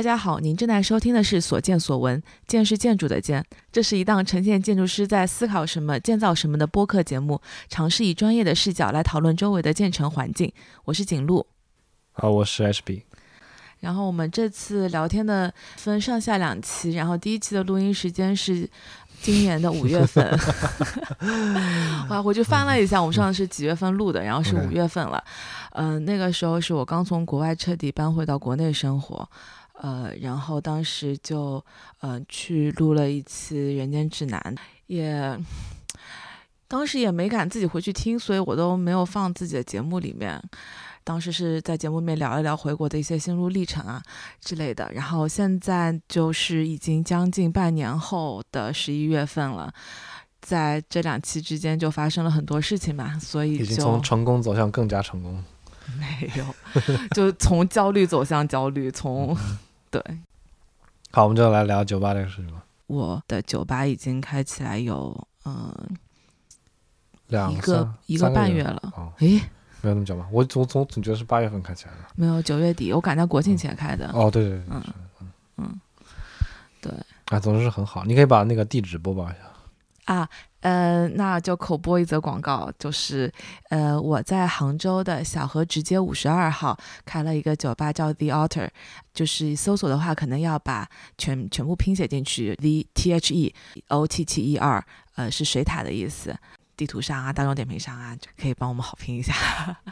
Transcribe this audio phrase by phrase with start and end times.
[0.00, 7.38] 大家好，您正在收听的是《所见所闻》，见是建筑的见，这是一档呈现建筑师在思考什么、建造什么的播客节目，
[7.68, 10.50] 尝试以专业的视角来讨论周围的建成环境。
[10.86, 11.44] 我是景路，
[12.12, 13.02] 好，我是 HB。
[13.80, 18.66] 然后我们这次聊天的分上下两期，然后第一期的录音时间是
[19.20, 20.26] 今年的五月份，
[22.08, 25.22] 我回去翻了一下，我们上次是几月份录的，然后是五月份了。
[25.72, 29.28] 嗯，那个时候是我刚从国外彻底搬回到国内生活。
[29.82, 31.64] 呃，然后当时就
[32.00, 34.38] 呃去录了一期《人间指南》，
[34.86, 35.38] 也
[36.68, 40.38] 当时也没敢自己回去听，所以我都没有放自己的节目里面。
[41.02, 44.02] 当时是在节目里面聊一聊回国的一些心路历程啊
[44.38, 44.92] 之类的。
[44.92, 49.72] 然后现在就是已经将近半年后的十一月份了，
[50.42, 55.42] 在这两期之间就发生了很多事情嘛，所以已经从成功走向更加成功。
[55.98, 56.44] 没有，
[57.12, 59.34] 就从焦虑走向焦虑，从。
[59.90, 60.02] 对，
[61.10, 62.64] 好，我们就来聊酒吧这个事情吧。
[62.86, 65.74] 我的酒吧已经开起来有嗯，
[67.26, 68.92] 两一个一个半月了。
[68.96, 69.40] 哦，诶，
[69.82, 70.28] 没有那么久吧？
[70.30, 71.98] 我总总总觉得是八月份开起来的。
[72.14, 74.10] 没有，九月底，我赶在国庆前开的。
[74.12, 74.84] 哦，对对对，嗯
[75.20, 75.80] 嗯嗯，
[76.80, 76.92] 对。
[77.26, 78.04] 啊，总之是很好。
[78.04, 80.14] 你可以把那个地址播报一下。
[80.14, 80.28] 啊。
[80.60, 83.32] 呃，那就口播一则广告，就是
[83.70, 88.68] 呃，我在杭州的小河直街五十二号开了一个酒吧，叫 The Otter，
[89.14, 90.86] 就是搜索的话，可能要把
[91.16, 93.54] 全全部拼写进去，The T H E
[93.88, 96.36] O T T E R，呃，是水塔的意思。
[96.76, 99.34] 地图上啊，大众点评上啊，就可以帮我们好评一下。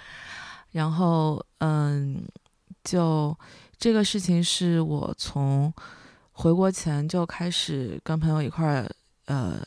[0.73, 2.23] 然后，嗯，
[2.85, 3.35] 就
[3.79, 5.73] 这个事情是我从
[6.33, 8.91] 回国前就开始跟朋友一块儿，
[9.25, 9.67] 呃。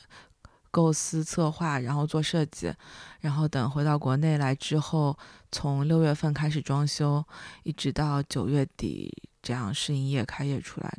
[0.72, 2.74] 构思策划，然后做设计，
[3.20, 5.16] 然后等回到国内来之后，
[5.52, 7.24] 从六月份开始装修，
[7.64, 10.92] 一直到九月底这样试营业开业出来，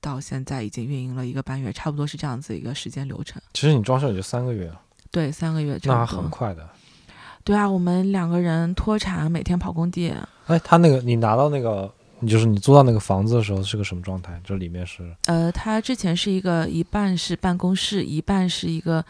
[0.00, 3.42] 到现在已经运营了一个半月，差不多是这样子一个时间流程。
[3.54, 4.70] 其实你装修也就三个月
[5.10, 6.68] 对，三个月，那很快的。
[7.42, 10.14] 对啊，我们两个人脱产，每天跑工地。
[10.46, 11.92] 哎，他那个，你拿到那个。
[12.26, 14.40] 就是你租到那个房子的时候是个什么状态？
[14.44, 19.04] 这里面是呃，它之前是一个一半是办公室，一半是一个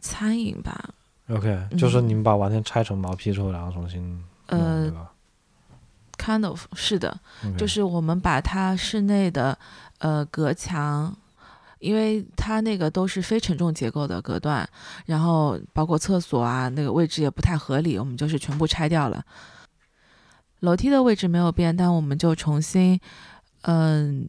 [0.00, 0.90] 餐饮吧。
[1.30, 4.92] OK，就是你们把完全拆成毛坯之后，然后重新呃
[6.18, 7.18] ，kind of 是的，
[7.56, 9.56] 就是我们把它室内的
[9.98, 11.16] 呃隔墙，
[11.78, 14.68] 因为它那个都是非承重结构的隔断，
[15.06, 19.24] 然后包括厕所啊那个位置也不太合理，我们就是全部拆掉了。
[20.60, 23.00] 楼梯的位置没有变，但我们就重新，
[23.62, 24.28] 嗯，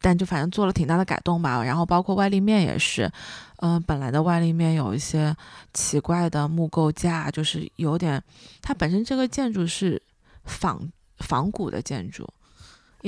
[0.00, 1.62] 但就反正做了挺大的改动吧。
[1.62, 3.10] 然后包括外立面也是，
[3.56, 5.36] 嗯，本来的外立面有一些
[5.74, 8.22] 奇怪的木构架，就是有点，
[8.62, 10.00] 它本身这个建筑是
[10.44, 10.80] 仿
[11.18, 12.22] 仿古的建筑。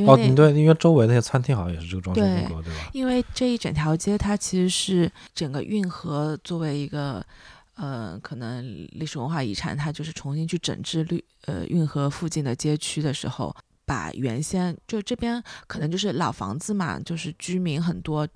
[0.07, 2.91] 哦，对，因为周围那些餐厅好像也是这个装修风格，对吧？
[2.93, 7.25] 因为这一整条街它其实是整个运河作为一个。
[7.83, 18.29] 嗯，可能历史文化遗产，它就是重新去整治绿呃运河附近的街区的时候，把原先就这边可能就是老房子嘛，就是居民很多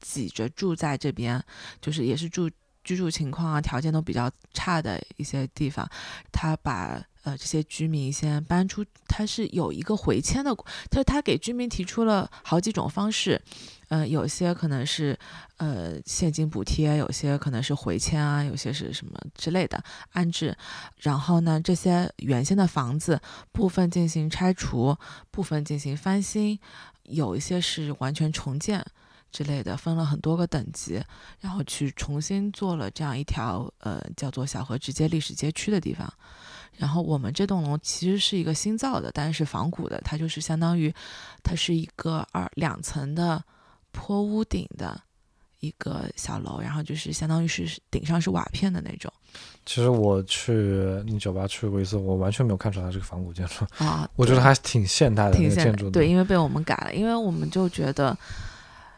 [0.00, 1.40] 挤着住在这边，
[1.80, 2.50] 就是也是住
[2.82, 5.88] 居住情况啊条件都比较差的一些地方，
[6.32, 10.54] 他把呃这些居民先搬出，他是有一个回迁的，
[10.90, 13.42] 他他给居民提出了好几种方式。
[13.88, 15.16] 嗯，有些可能是
[15.58, 20.56] 呃现金补贴，有些可能是回迁啊，有些是什么之类的安置。
[20.98, 23.20] 然后呢，这些原先的房子
[23.52, 24.96] 部分进行拆除，
[25.30, 26.58] 部分进行翻新，
[27.04, 28.84] 有一些是完全重建
[29.34, 31.02] 之类的，分了很多个等级，
[31.40, 36.10] 然后去重新做了这样一条呃叫做小河直接历史街区的地方。
[36.76, 40.94] 然后我们这栋楼其实是一个新造的，但是仿古的，它就是相当于
[41.42, 43.44] 它是一个二两层的。
[43.96, 45.00] 坡屋顶的
[45.60, 49.08] 一个小楼，然后就是相当于是顶上是瓦片的那种。
[49.64, 50.52] 其实我去
[51.06, 55.88] 你酒吧去过一次，我完全没有看出来这个仿古建筑啊，我觉得还挺现代的那个建筑。
[55.90, 58.18] 对，因为被我们改了，因为我们就觉得，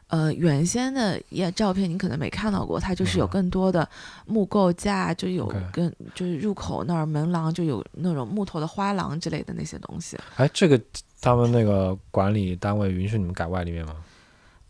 [0.08, 3.88] 呃，原先的也照片你可能没看到过，它就是有更多的
[4.24, 10.16] 木构架，就有跟就是入口那儿门廊就有那种木头的花廊之类的那些东西。
[10.36, 10.80] 哎，这个
[11.20, 13.96] 他们那个管理单位允许你们改外立面吗？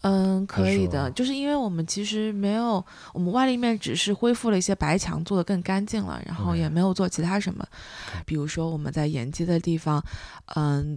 [0.02, 7.66] 嗯，可以的，就是因为我们其实没有，我们外立面只是恢复了一些白墙，做的更干净了，然后也没有做其他什么，
[8.24, 10.00] 比如说我们在沿街的地方，
[10.54, 10.96] 嗯，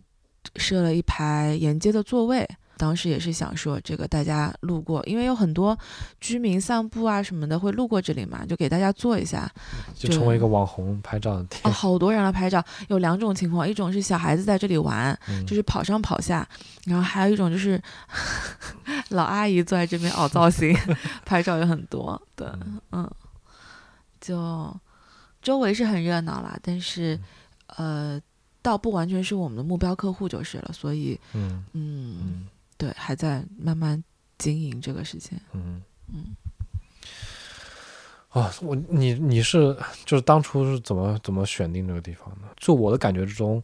[0.58, 2.48] 设了一排沿街的座位，
[2.80, 5.78] 当时也是想说，这个大家路过，因为有很多
[6.22, 9.52] 居民散步啊什么的会路过这里嘛，就给大家做一下，
[9.94, 11.58] 就成为一个网红拍照的地。
[11.66, 15.14] 哦， 好多人来拍照，有两种情况，一种是小孩子在这里玩，
[15.46, 16.48] 就是跑上跑下，
[16.86, 17.82] 然后还有一种就是
[19.10, 20.74] 老阿姨坐在这边凹造型，
[21.26, 22.20] 拍照也很多。
[22.38, 22.48] 对，
[22.94, 23.12] 嗯，
[24.22, 24.74] 就
[25.42, 27.20] 周围是很热闹啦，但是
[27.76, 28.18] 呃。
[28.62, 32.46] 倒不完全是我们的目标客户就是了，所以，嗯嗯，
[32.80, 34.04] 对，还在慢慢
[34.40, 35.38] 经营这个事情。
[35.52, 36.36] 嗯嗯。
[38.30, 42.48] 啊，我你你是就是当初是怎么怎么选定这个地方的？
[42.58, 43.62] 就我的感觉之中，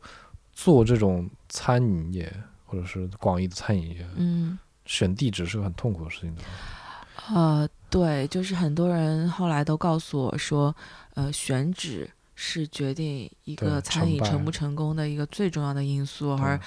[0.52, 2.32] 做这种餐饮业
[2.66, 6.42] 或者是广义的餐饮业，嗯，选地址是个很痛苦的事情的。
[7.34, 10.76] 呃，对，就是很多人后来都告诉我说，
[11.14, 12.10] 呃，选址。
[12.38, 16.60] 是决定一个餐饮成不成功的一个最重要的因素，而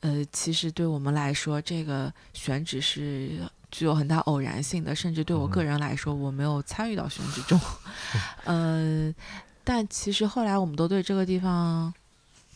[0.00, 7.60] 呃，其实对我们来说，这个选址是具有很大偶然性的，甚至对我个人来说，我没有参与到选址中。
[8.44, 9.14] 嗯，
[9.62, 11.92] 但其实后来我们都对这个地方，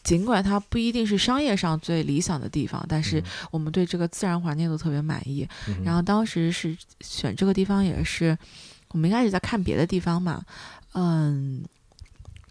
[0.02, 5.46] 尽管它不一定是商业上最理想的地方，但是我们对这个自然环境都特别满意。
[5.84, 8.36] 然后当时是选这个地方，也是
[8.88, 10.44] 我们一开始在看别的地方嘛，
[10.94, 11.64] 嗯。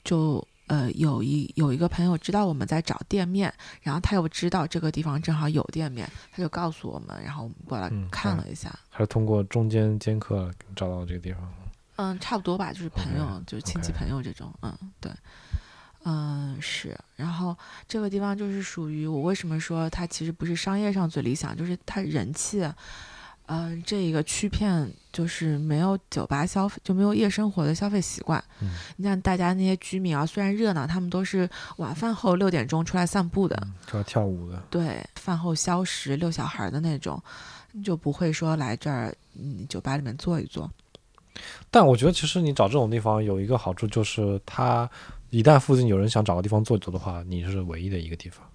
[0.06, 8.74] 就呃有一有一个朋友知道我们在找店面，然后他又知道这个地方正好有店面，他就告诉我们，然后我们过来看了一下。
[8.90, 11.54] 还是通过中间兼客找到这个地方。
[11.96, 14.52] 嗯，差不多吧，就是朋友，就是亲戚朋友这种。
[14.62, 15.12] 嗯，对，
[16.06, 16.98] 嗯是。
[17.16, 17.56] 然后
[17.88, 22.68] 这个地方就是属于我为什么说它其实不是商业上最理想，就是它人气。
[23.48, 28.42] 嗯，这一个区片就是没有酒吧消费，就没有夜生活的消费习惯。
[28.62, 34.64] 嗯，你像大家那些居民啊，虽然热闹，他们都是晚饭后六点钟出来散步的，出来跳舞的。
[34.70, 37.22] 对，饭后消食、遛小孩的那种，
[37.84, 40.72] 就不会说来这儿，嗯，酒吧里面坐一坐。
[41.70, 44.90] 但我觉得，其实你找这种地方有一个好处，就是它
[45.32, 48.48] 一旦附近有人想找个地方坐一坐的话，你是唯一的一个地方。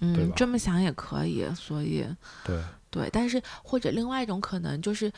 [0.00, 2.04] 嗯，这么想也可以，所以
[2.44, 2.60] 对。
[2.90, 5.12] 对，但是或者另外一种可能就是，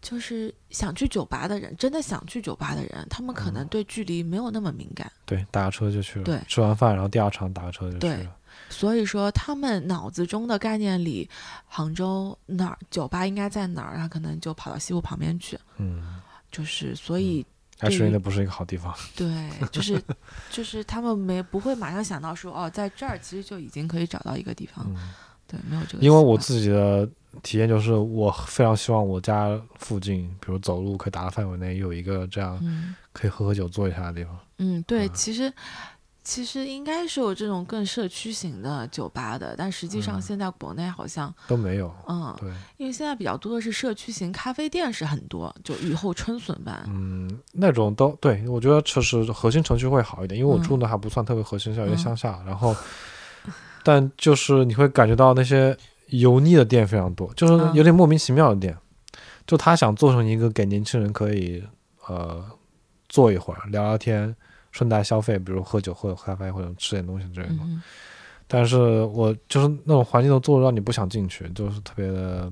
[0.00, 5.10] 就是想去酒吧的人，真的想去酒吧的人，他们可能对距离没有那么敏感。
[5.24, 6.24] 对，打个车就去了。
[6.24, 8.16] 对，吃完饭然后第二场打个车就去了。
[8.16, 8.28] 对，
[8.68, 11.28] 所以说他们脑子中的概念里，
[11.66, 15.58] 杭州哪儿酒吧应该在哪儿，他可能就跑到西湖旁边去。
[15.78, 16.20] 嗯，
[16.52, 17.44] 就是所以，
[17.78, 18.94] 还是那不是一个好地方。
[19.16, 20.00] 对，就是
[20.50, 24.86] 就是他们没不会马上想到说哦，在这儿其实就已经可以找到一个地方。
[25.46, 26.04] 对，没有这个。
[26.04, 27.08] 因为我自己的
[27.42, 32.58] 体验就是，我非常希望我家附近，比如走路可以达到范围内，有一个这样
[33.12, 34.38] 可以喝喝酒、坐一下的地方。
[34.58, 35.52] 嗯，对，其实
[36.22, 41.92] 其实应该是有这种更社区型的酒吧的，但实际上现在国内好像都没有。
[42.08, 46.84] 嗯，对，因为现在比较多的是社区型咖啡店，是很多，就雨后春笋般。
[46.86, 52.74] 嗯，那种都对，我觉得确实核心城区会好一点，因为我住的还不算特别核心，有点乡下，然后。
[53.84, 55.76] 但就是你会感觉到那些
[56.08, 58.76] 油腻的店非常多，就是有点莫名其妙的店。
[59.46, 61.62] 就他想做成一个给年轻人可以
[62.08, 62.42] 呃
[63.10, 64.34] 坐一会儿聊聊天，
[64.72, 67.56] 顺带消费，比如喝酒、喝咖啡或者吃点东西之类的。
[68.48, 72.50] 但是我就是那种环境都做的让你不想进去，就是特别的。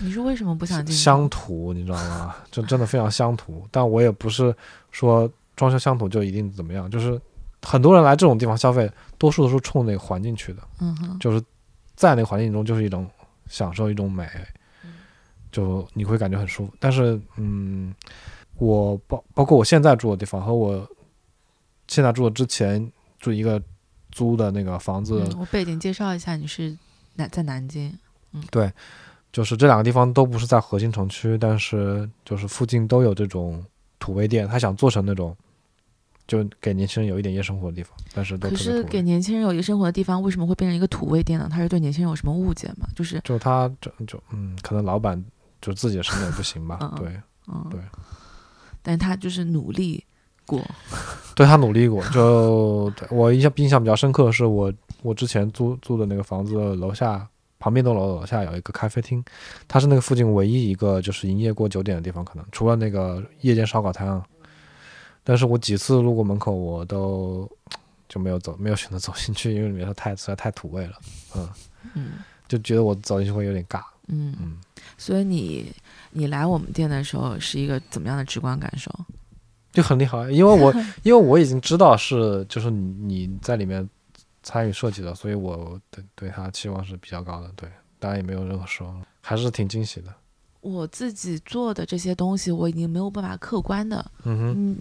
[0.00, 0.94] 你是为什么不想进？
[0.94, 2.34] 乡土，你知道吗？
[2.50, 3.64] 就真的非常乡土。
[3.70, 4.52] 但我也不是
[4.90, 7.20] 说装修乡土就一定怎么样，就是。
[7.66, 11.42] 很多人来这种地方消费，多数都是冲那个环境去的，嗯哼，就是
[11.94, 13.08] 在那个环境中就是一种
[13.48, 14.28] 享受，一种美，
[15.50, 16.72] 就你会感觉很舒服。
[16.80, 17.94] 但是，嗯，
[18.56, 20.88] 我包包括我现在住的地方和我
[21.88, 23.62] 现在住的之前住一个
[24.10, 26.76] 租的那个房子，我背景介绍一下，你是
[27.14, 27.96] 南在南京，
[28.32, 28.72] 嗯，对，
[29.32, 33.64] 就是这两个地方都不是在核心城区，但是就是附近都有这种
[33.98, 35.36] 土味店，他想做成那种。
[36.26, 41.48] 就给年轻人有一点夜生活的地方，但是可是给年轻人有夜生活的地方，为什么会变成一个土味店呢？
[41.50, 42.86] 他是对年轻人有什么误解吗？
[42.96, 45.22] 就是就他就就嗯，可能老板
[45.60, 47.08] 就自己的审美不行吧，对，
[47.48, 47.80] 嗯对，
[48.82, 50.02] 但他就是努力
[50.46, 50.62] 过，
[51.36, 52.02] 对他努力过。
[52.08, 57.28] 就我印象印象比较深刻的是，我我之前租租的那个房子楼下
[57.58, 59.22] 旁边栋楼楼下有一个咖啡厅，
[59.68, 64.24] 它是那个附近唯一一个就是营业过九点的地方，可能除了那个夜间烧烤摊啊。
[65.24, 67.50] 但是我几次路过门口，我都
[68.08, 70.92] 就没有走，没有选择走进去，因为里面太实在太土味了，
[71.34, 71.48] 嗯
[71.94, 72.12] 嗯，
[72.46, 74.58] 就觉得我走进去会有点尬，嗯嗯。
[74.98, 75.72] 所以你
[76.10, 78.92] 你来我们店的时候是一个怎么样的直观感受？
[79.72, 83.88] 就很厉害，因为我 因为我已经知道是就是你在里面
[84.42, 87.68] 参与设计的，所以我对对他期望是比较高的，对。
[87.98, 90.14] 当然也没有任何失望，还是挺惊喜的。
[90.64, 94.04] 我自己做的这些东西，我已经没有办法客观的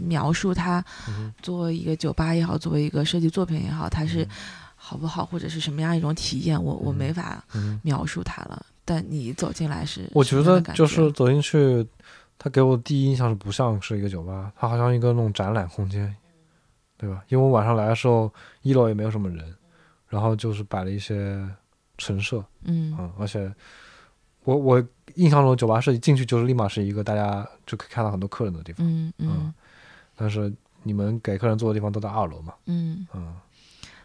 [0.07, 4.25] 描述它嗯，作为一个酒吧也好，作为一个设计作品也好，它是
[4.75, 7.43] 好不好，或者是什么样一种体验，我我嗯没法。
[7.83, 8.65] 描述它了。
[8.85, 11.85] 但你走进来是，我觉得就是走进去，
[12.37, 16.13] 它给我第一印象是不像是一个酒吧，它好像一个那种展览空间，
[16.97, 17.23] 对吧？
[17.29, 19.53] 因为我晚上来的时候，一楼也没有什么人，
[20.07, 21.45] 然后就是摆了一些
[21.97, 23.53] 陈设，嗯嗯，而且
[24.43, 24.83] 我我
[25.15, 29.53] 印象中酒吧是一进去就是立马是一个大家就可以看到很多客人的地方，嗯嗯。
[30.15, 30.53] 但是
[30.83, 33.35] 你们给客人坐的地方都在二楼嘛，嗯，嗯，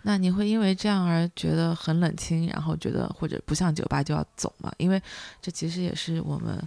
[0.03, 4.73] 那你会因为这样而觉得很冷清，然后觉得或者不像酒吧就要走嘛？
[4.79, 5.01] 因为
[5.43, 6.67] 这其实也是我们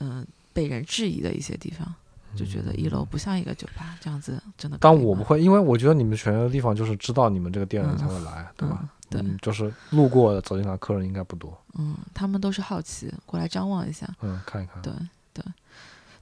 [0.00, 1.92] 嗯、被人质疑的一些地方，
[2.36, 4.78] 就觉得一楼不像一个酒吧，这样子真的。
[4.80, 8.78] 但我不会，因为我觉得你们选择的地方就是知道你们这个店人才会来，对吧？
[8.82, 14.92] 嗯对嗯，就是路过的走进来客人应该不多，嗯，他们都是好奇过来张望一下，嗯，看一看，对
[15.32, 15.42] 对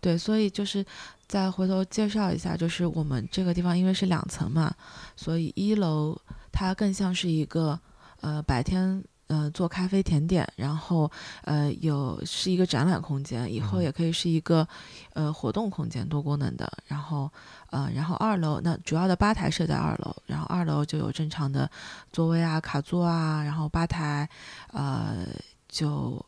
[0.01, 0.87] 对，所以就是
[1.27, 4.73] 再回头介绍一下，就是我们这个地方因为是两层嘛，
[5.17, 6.17] 所以一楼
[6.53, 7.77] 它更像是一个
[8.21, 11.11] 呃白天呃做咖啡甜点，然后
[11.43, 14.67] 呃有是一个展览空间，以后嗯也可以是一个
[15.15, 16.71] 呃活动空间，多功能的。
[16.87, 17.31] 然后
[17.71, 21.71] 呃然后二楼那主要的吧台设在二楼，然后二楼就有正常的
[22.13, 24.29] 座位啊、卡座啊，然后吧台
[24.73, 25.27] 呃
[25.69, 26.25] 就。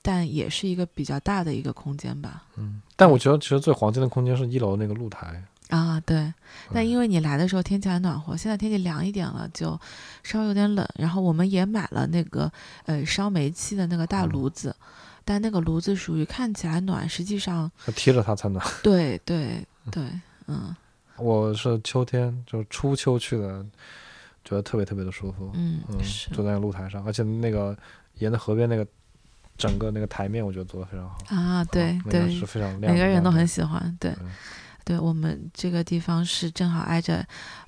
[0.00, 2.44] 但也是一个比较大的一个空间吧。
[2.56, 6.32] 嗯，但我觉得其实最黄金的空间是一楼那个露台，啊，对，
[6.72, 9.78] 但嗯因为你来的时候天气还暖和，现在天气凉一点了，就
[10.22, 10.86] 稍微有点冷。
[10.94, 12.50] 然后我们也买了那个
[12.86, 14.74] 呃烧煤气的那个大嗯炉子，
[15.24, 18.64] 但那个炉子属于看起来暖，实际上要贴着它才暖。
[18.82, 20.02] 对对对，
[20.46, 20.74] 嗯
[21.18, 23.62] 我是秋天，就是初秋去的，
[24.44, 25.50] 觉得特别特别的舒服。
[25.54, 25.98] 嗯嗯，
[26.32, 27.76] 坐在那个露台上，而且那个
[28.18, 28.86] 沿着河边那个
[29.58, 31.18] 整个那个台面，我觉得做的非常好。
[31.28, 34.30] 啊，对对是，非常亮的，每个人都很喜欢，对嗯
[34.88, 37.22] 对，我们这个地方是正好挨着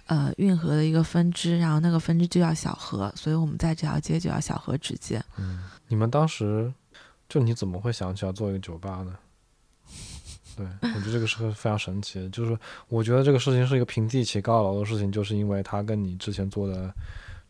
[0.07, 5.23] 呃运河的一个分支，然后那个分支就叫小河，所以我们在这条街就叫小河直街。
[5.37, 6.73] 嗯，你们当时
[7.29, 9.15] 就你怎么会想起来做一个酒吧呢？
[10.57, 12.59] 对，我觉得这个是个非常神奇的，就是
[12.89, 16.91] 我觉得这个事情是一个平地起高楼的事情，就是因为它跟你之前做的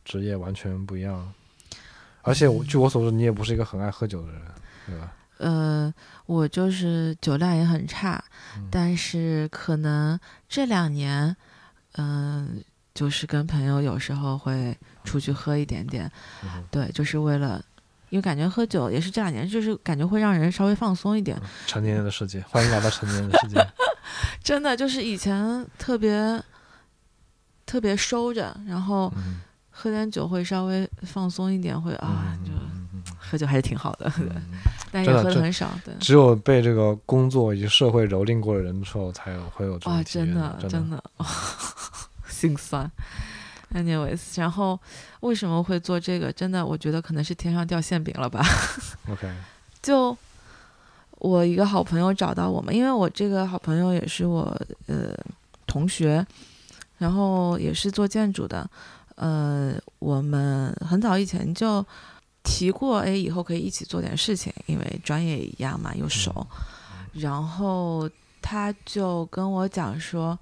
[0.05, 1.33] 职业完全不一样，
[2.23, 4.43] 而且我据我所知，你也不是一个很爱喝酒的人，
[4.87, 5.12] 对吧？
[5.41, 5.93] 呃，
[6.27, 8.23] 我就是酒量也很差，
[8.57, 8.69] 嗯。
[8.71, 10.19] 但是可能
[10.49, 11.35] 这两年，
[11.97, 12.63] 嗯、
[12.95, 16.11] 就是跟朋友有时候会出去喝一点点，
[16.45, 17.65] 嗯对，就是为了，
[18.11, 23.57] 因为感觉喝酒也是这两年，就是感觉会让人稍微放松一点，成年人的世界，欢迎来到成年人的世界。
[24.45, 26.43] 真的就是以前特别
[27.65, 29.41] 特别收着，然后嗯。
[29.73, 32.53] 喝点酒会稍微放松一点，会啊，就
[33.19, 34.13] 喝酒还是挺好的，
[34.91, 35.95] 但也喝的很少，对。
[36.01, 41.03] 只有被这个工作以及社会蹂躏过的人之后，才有会有这，种体验真的真真的，
[42.29, 42.91] 心酸。
[43.73, 44.79] Anyways，然后
[45.21, 46.33] 为什么会做这个？
[46.33, 48.45] 真的，我觉得可能是天上掉馅饼了吧。
[49.09, 49.33] OK，
[49.81, 50.17] 就
[51.19, 55.15] 我一个好朋友找到我们，因为我这个好朋友也是我呃
[55.69, 56.27] 同学，
[56.99, 58.69] 然后也是做建筑的，
[59.15, 61.87] 呃，我们很早以前就
[62.43, 66.47] 提过，哎，以后可以一起做点事情，因为专业也一样嘛，又熟。
[67.13, 68.09] 然后
[68.41, 70.39] 他就跟我讲说，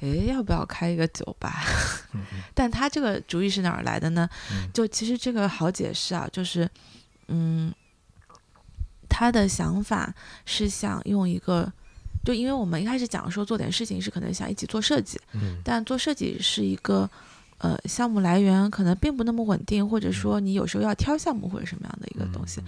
[0.00, 1.62] 哎，要不要开一个酒吧？
[2.14, 2.20] 嗯
[2.54, 4.28] 但他这个主意是哪儿来的呢？
[4.50, 6.68] 嗯就其实这个好解释啊，就是，
[7.28, 7.72] 嗯，
[9.08, 10.12] 他的想法
[10.44, 11.72] 是想用一个，
[12.24, 17.08] 就因为我们一开始讲说做点事情是可能想一起做设计，嗯但做设计是一个。
[17.58, 22.62] 呃，项目来源可能并不那么稳定，或者说你有时候要挑项目或者什么样的一个东西，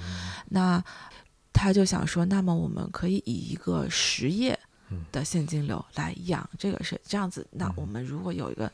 [0.49, 0.83] 那
[1.53, 4.59] 他就想说，那么我们可以以一个实业
[4.91, 5.05] 嗯。
[5.13, 7.73] 的现金流来养这个是，这样子，那嗯。
[7.77, 8.71] 我们如果有一个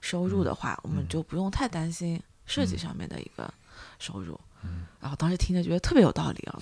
[0.00, 2.76] 收入的话，我们嗯就不用太担心设计。
[2.76, 3.52] 上面的一个
[3.98, 4.38] 收入。
[4.62, 4.84] 嗯。
[5.00, 6.58] 然后当时听着觉得特别有道理啊，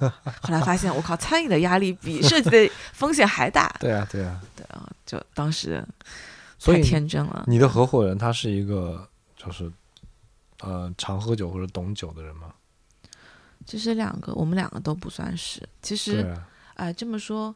[0.42, 5.82] 后来发现我靠，餐饮的压力比设计的风险还大，对啊对啊，对啊，就当时
[6.58, 7.44] 所以太天真了。
[7.46, 9.70] 你的合伙人他是一个就是
[10.60, 12.52] 呃常喝酒或者懂酒的人吗？
[13.64, 16.32] 其实两个我们两个都不算是，其实
[16.74, 17.52] 哎，这么说，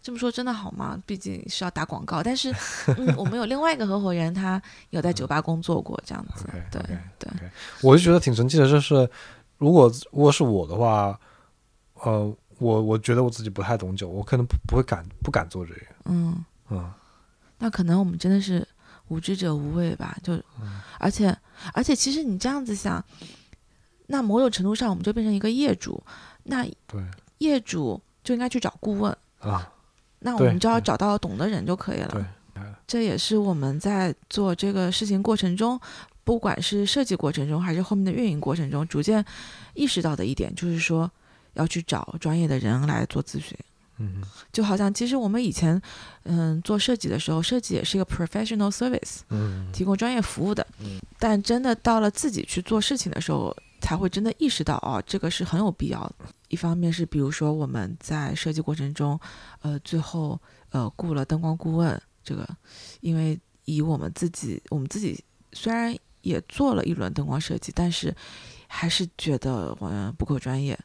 [0.00, 0.98] 这么说真的好吗？
[1.04, 2.22] 毕竟是要打广告。
[2.22, 2.50] 但是，
[2.96, 6.46] 嗯，我们有另外一个合伙人，他有在酒吧工作过，这样子。
[6.70, 6.80] 对
[7.18, 7.30] 对，
[7.82, 9.08] 我就觉得挺神奇的，就是
[9.58, 11.20] 如果如果是我的话，
[12.02, 16.90] 呃，我我觉得我自己不太懂酒，我可能不不会敢不敢做这个，嗯，嗯
[17.58, 18.66] 那可能我们真的是
[19.08, 20.16] 无知者无畏吧。
[20.22, 21.36] 就，嗯而且
[21.72, 23.04] 而且，其实你这样子想，
[24.06, 26.02] 那某种程度上我们就变成一个业主，
[26.44, 27.02] 那对
[27.38, 29.70] 业主就应该去找顾问，啊，
[30.20, 32.08] 那我们就要找到懂的人就可以了。
[32.54, 35.78] 对，这也是我们在做这个事情过程中，
[36.24, 39.24] 不管是设计过程中还是后面的运营过程中，逐渐
[39.74, 41.10] 意识到的一点，就是说
[41.54, 43.56] 要去找专业的人来做咨询。
[43.98, 44.22] 嗯
[44.52, 45.80] 就好像其实我们以前，
[46.24, 50.66] 嗯，做设计的时候，设计也是一个 professional service，嗯提供专业服务的。
[50.80, 56.26] 嗯但真的到了自己去做事情的时候，才会真的意识到，哦，这个是很有必要的。
[56.48, 59.18] 一方面是比如说我们在设计过程中，
[59.62, 60.38] 呃，最后
[60.70, 62.46] 呃雇了灯光顾问，这个
[63.00, 65.18] 因为以我们自己，我们自己
[65.52, 68.14] 虽然也做了一轮灯光设计，但是
[68.68, 70.78] 还是觉得嗯不够专业。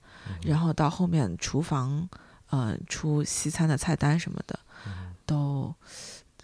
[0.44, 2.08] 然后到后面厨房，
[2.52, 4.60] 嗯、出西餐的菜单什么的，
[5.26, 5.74] 都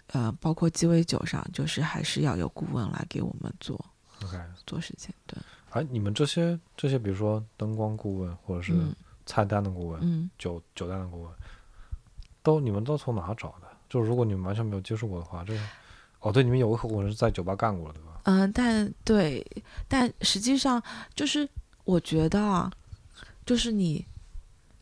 [0.08, 3.78] 呃包括鸡尾酒上，就是还是要有顾问来给我们做
[4.24, 4.38] ，OK。
[4.66, 5.14] 做事情。
[5.26, 5.38] 对，
[5.70, 8.94] 哎，你们这些这些，比如说灯光顾问，或者是嗯
[9.26, 10.30] 菜单的顾问、嗯。
[10.38, 11.32] 酒酒单的顾问，
[12.42, 13.68] 都你们都从哪找的？
[13.88, 15.60] 就是如果你们完全没有接触过的话，这个
[16.20, 18.20] 哦，对，你们有个合伙人是在酒吧干过的，对吧？
[18.24, 19.46] 嗯，但对，
[19.86, 20.82] 但实际上
[21.14, 21.48] 就是
[21.84, 22.70] 我觉得啊，
[23.46, 24.04] 就是你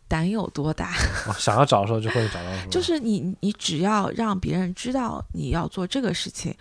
[0.08, 0.94] 胆有多大，
[1.26, 2.68] 哦，想要找的时候就会找到，是？
[2.68, 6.56] 就是你你只要让别人知道你要做这个事情，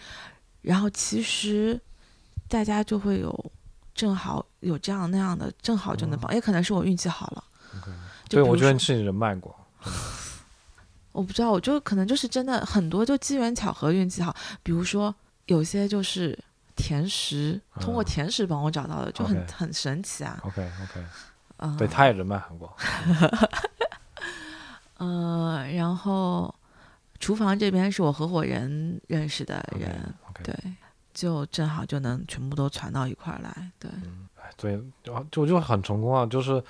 [0.62, 1.80] 然后其实
[2.48, 3.52] 大家就会有
[3.94, 7.44] 正好有这样那样的，正好就能帮，也可能是我运气好了。
[8.28, 9.54] 对，我觉得你是你人脉广，
[11.12, 15.14] 我不知道，我就可能就是真的很多就机缘巧合运气好，比如说
[15.46, 16.38] 有些就是
[16.76, 18.06] 甜食，通过嗯。
[18.06, 20.40] 甜食帮我找到的，就很很神奇啊。
[20.44, 21.06] OK OK，
[21.58, 22.74] 嗯，对，他也人脉很广，
[25.00, 26.54] 嗯， 然后
[27.20, 30.54] 厨房这边是我合伙人认识的人对，
[31.14, 33.90] 就正好就能全部都传到一块儿来，对，
[34.36, 36.26] 哎，对，就就就很成功啊！
[36.26, 36.62] 就是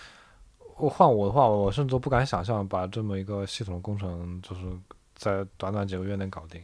[0.78, 4.62] 我换我的话，我甚至都不敢想象把这么一个系统工程，就是
[5.16, 6.62] 在短短几个月内搞定。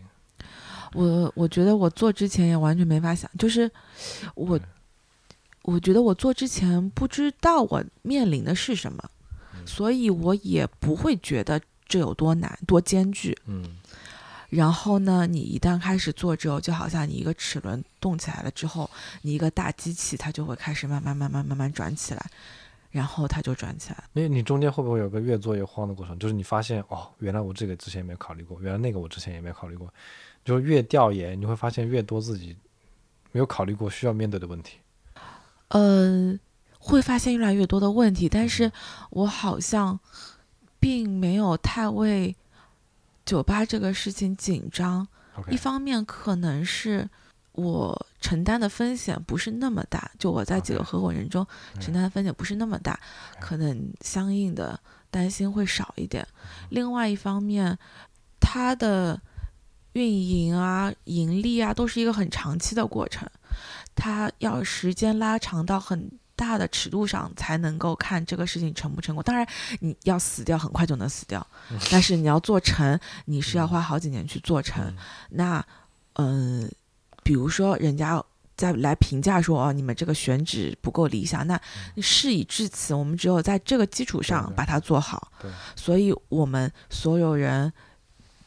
[0.93, 3.71] 我我觉得我做之前也完全没法想，就是
[4.35, 4.67] 我对
[5.63, 9.11] 我觉得我做之前不知道我面临的是什么，
[9.55, 13.37] 嗯所以我也不会觉得这有多难多艰巨。
[13.45, 13.77] 嗯
[14.49, 18.89] 然后呢，你一旦开始做之后，就好像你一个齿轮动起来了之后，
[19.21, 22.25] 你一个大机器它就会开始慢慢慢慢慢慢转起来，
[22.89, 24.23] 然后它就转起来那。
[24.23, 26.19] 你你中间会不会有个越做越慌的过程？
[26.19, 29.87] 就是你发现哦，原来我这个之前也没有考虑过，原来那个我之前也没有考虑过，
[30.43, 32.53] 就是越调研，你会发现越多自己
[33.31, 34.79] 没有考虑过需要面对的问题。
[35.71, 36.37] 呃，
[36.79, 38.71] 会发现越来越多的问题，但是
[39.09, 39.99] 我好像
[40.79, 42.35] 并没有太为
[43.25, 45.07] 酒吧这个事情紧张。
[45.49, 47.09] 一方面可能是
[47.53, 52.99] 我承担的风险不是那么大，就我在几个合伙人中嗯承担的风险不是那么大
[53.39, 54.77] 可能相应的
[55.09, 56.27] 担心会少一点。
[56.69, 57.77] 另外一方面，
[58.41, 59.21] 它的
[59.93, 63.27] 运营啊、盈利啊，都是一个很长期的过程，
[63.95, 66.11] 它要时间拉长到很。
[66.33, 69.23] 大的尺度上才能够看这个事情成不成功。
[69.23, 69.45] 当然，
[69.79, 71.45] 你要死掉很快就能死掉，
[71.91, 74.83] 但是你要做成，你是要花好几年去做成。
[74.83, 74.97] 嗯
[75.29, 75.65] 那，
[76.13, 76.71] 嗯、
[77.21, 78.23] 比如说人家
[78.57, 81.61] 再来评价说哦，你们这个选址不够理想，那
[82.01, 85.31] 事已至此，我们只有在这个基础上把它做好。
[85.39, 87.71] 对所以我们所有人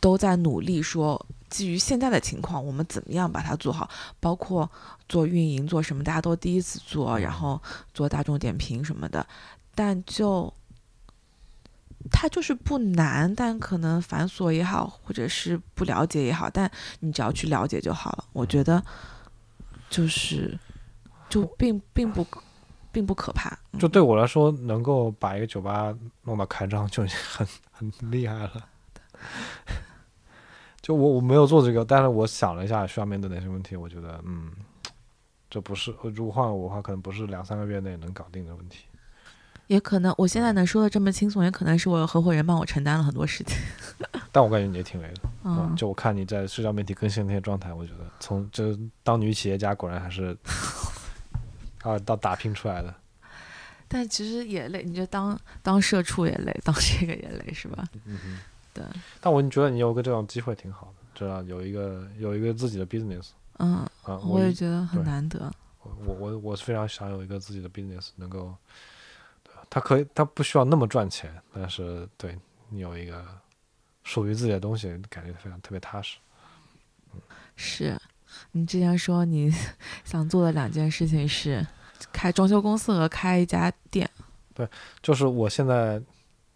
[0.00, 3.88] 都在努力说，基于现在的情况，我们怎么样把它做好，
[4.18, 4.68] 包括
[5.08, 7.62] 做运营做什么，大家都第一次做，然嗯后
[7.92, 9.24] 做大众点评什么的，
[9.74, 10.52] 但就。
[12.10, 18.24] 它就是不难，但可能繁琐也好，或者是不了解也好，但你只要去了解就好了。
[18.34, 18.84] 我觉得
[19.88, 20.58] 就是
[21.30, 22.26] 就并并不
[22.92, 23.58] 并不可怕。
[23.78, 28.68] 就对我来说，能够把一个酒吧弄到开张就已经很很厉害了。
[30.84, 34.52] 就我我没有做这个，但是我想了一下需要面对哪些问题，我觉得嗯，
[35.48, 38.84] 这不是如果换我的话，可能不是两三个月内能搞定的问题。
[39.66, 43.56] 也可能我现在能说的这么轻松，也可能是我有合伙人帮我承担了很多事情。
[44.30, 50.36] 但我感觉你也挺累的，嗯，就我看你在社交媒体更新那些状态，我觉得从这当女企业家果然还是
[51.80, 52.94] 啊到打拼出来的。
[53.88, 57.82] 但其实也累，你就当当社畜也累，当这个也累，是吧？
[58.04, 58.38] 嗯哼，
[58.74, 58.84] 对，
[59.20, 65.50] 但我觉得你有个这种机会挺好的，这样有一个有一个自己的 business 嗯，啊，我也觉得很难得。
[66.04, 68.54] 我我我是非常想有一个自己的 business，能够，
[69.44, 72.36] 对它可以，他不需要那么赚钱，但是对
[72.68, 73.24] 你有一个
[74.02, 76.18] 属于自己的东西，感觉非常特别踏实。
[77.54, 77.96] 是
[78.50, 79.52] 你之前说你
[80.04, 81.64] 想做的两件事情是，
[82.12, 84.10] 开装修公司和开一家店。
[84.52, 84.68] 对
[85.02, 86.02] 就是我现在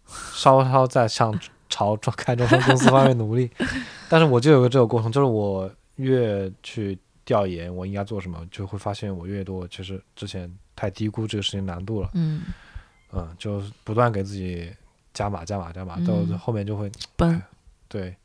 [0.07, 1.37] 稍稍在向
[1.69, 3.49] 朝装开装修公司方面努力，
[4.09, 12.41] 但是我就有个这个过程，就是我越去调研我应该做什么，就会发现我越多其实之前太低估这个事情难度了，嗯，
[13.13, 14.69] 嗯，就不断给自己
[15.13, 17.41] 加码加码加码，到嗯后面就会崩，
[17.87, 18.15] 对。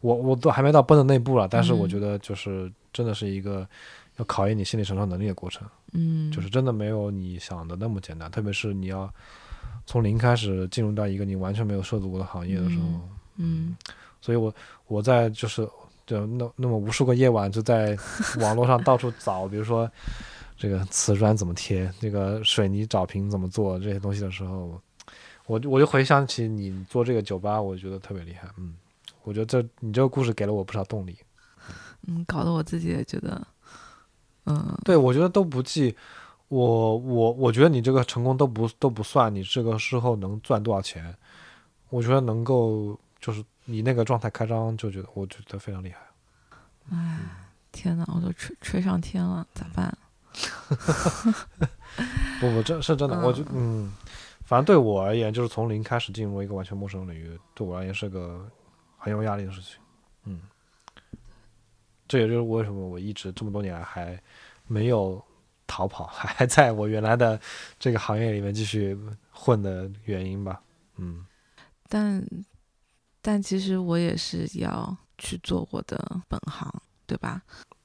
[0.00, 1.88] 我我都还没到崩的那步了，但是我嗯。
[1.90, 3.68] 觉得就是真的是一个
[4.16, 5.68] 要考验你心理承受能力的过程。
[5.92, 9.12] 嗯，就是真的没有你想的那么简单，特别是你要
[9.90, 12.84] 从零开始进入到一个你完全没有涉足过的行业的时候，
[13.38, 13.76] 嗯
[14.20, 14.54] 所以我
[14.86, 15.68] 我在就是
[16.06, 17.98] 就那那么无数个夜晚就在
[18.38, 19.90] 网络上到处找，比如说
[20.56, 24.80] 这个瓷砖怎么贴，这个水泥找平怎么做这些东西的时候，
[25.46, 28.76] 我我就回想起你做这个酒吧，我觉得特别厉害，嗯，
[29.24, 31.18] 我觉得这你这个故事给了我不少动力。
[32.06, 33.44] 嗯，搞得我自己也觉得，
[34.46, 35.96] 嗯对，我觉得都不计。
[36.50, 41.14] 我我我觉得你这个成功都不都不算，你这个事后能赚多少钱？
[41.90, 45.98] 我觉得能够就是你那个状态开张，就觉得我觉得非常厉害。
[46.90, 47.20] 哎，
[47.70, 49.96] 天呐，我都吹吹上天了，咋办？
[52.40, 53.92] 不不，这是真的，我就嗯，
[54.44, 58.44] 反正对我而言，就是从零开始进入一个完全陌生的领域，对我而言是个
[58.98, 59.78] 很有压力的事情。
[60.24, 60.40] 嗯，
[62.08, 64.20] 这也就是为什么我一直这么多年来还
[64.66, 65.22] 没有
[65.70, 67.40] 逃跑， 还在我原来的
[67.78, 68.98] 这个行业里面继续
[69.30, 70.60] 混的原因吧。
[70.96, 71.24] 嗯。
[71.88, 72.26] 但
[73.22, 75.96] 但其实我也是要去做我的
[76.28, 76.68] 本行，
[77.06, 77.40] 对吧？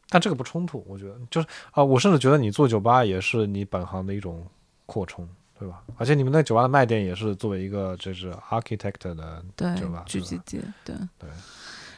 [0.09, 4.45] 但这个不冲突，我觉得就是啊、我甚至觉得你做酒吧也是你本行的一种
[4.85, 5.27] 扩充，
[5.59, 5.83] 对吧？
[5.97, 11.29] 而且你们那酒吧的卖点也是作为一个就是 architect 的，对吧聚集地，对对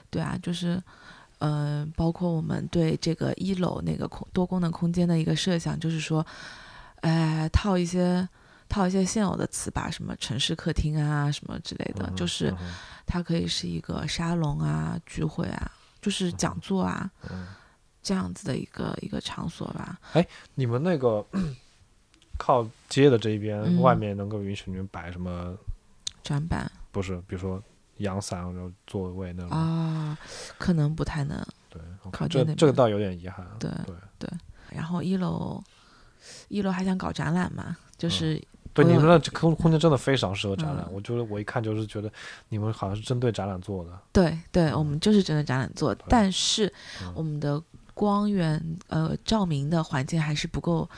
[0.10, 0.82] 对啊，就是。
[1.40, 6.26] 嗯、包括我们对这个一楼那个空多功能空间的一个设想，就是说，
[7.02, 8.28] 哎，套一些
[8.70, 12.74] 套一些现有的词吧，什么城市客厅啊，什么之类的，嗯就是嗯
[13.06, 15.72] 它可以是一个沙龙啊、聚会啊，
[16.02, 17.48] 就是讲座啊嗯
[18.02, 20.00] 这样子的一个一个场所吧。
[20.14, 21.26] 哎你们那个
[22.38, 25.56] 靠街的这一边，嗯外面能够允许你们摆什么？
[26.24, 27.62] 展板不是，比如说
[27.98, 29.52] 阳伞然后座位那种。
[29.52, 30.18] 啊，
[30.58, 31.38] 可能不太能。
[31.70, 31.82] 对
[32.12, 33.46] 靠这这个倒有点遗憾。
[33.60, 34.30] 对对对
[34.70, 35.62] 然后一楼，
[36.48, 38.42] 一楼还想搞展览嘛，就是
[38.74, 40.86] 对，你们的这空空间真的非常适合展览。
[40.88, 42.12] 嗯我觉得我一看就是觉得
[42.50, 43.92] 你们好像是针对展览做的。
[44.12, 46.72] 对对，我们就是针对展览做，但是
[47.04, 47.62] 嗯我们的
[47.94, 50.90] 光源呃照明的环境还是不够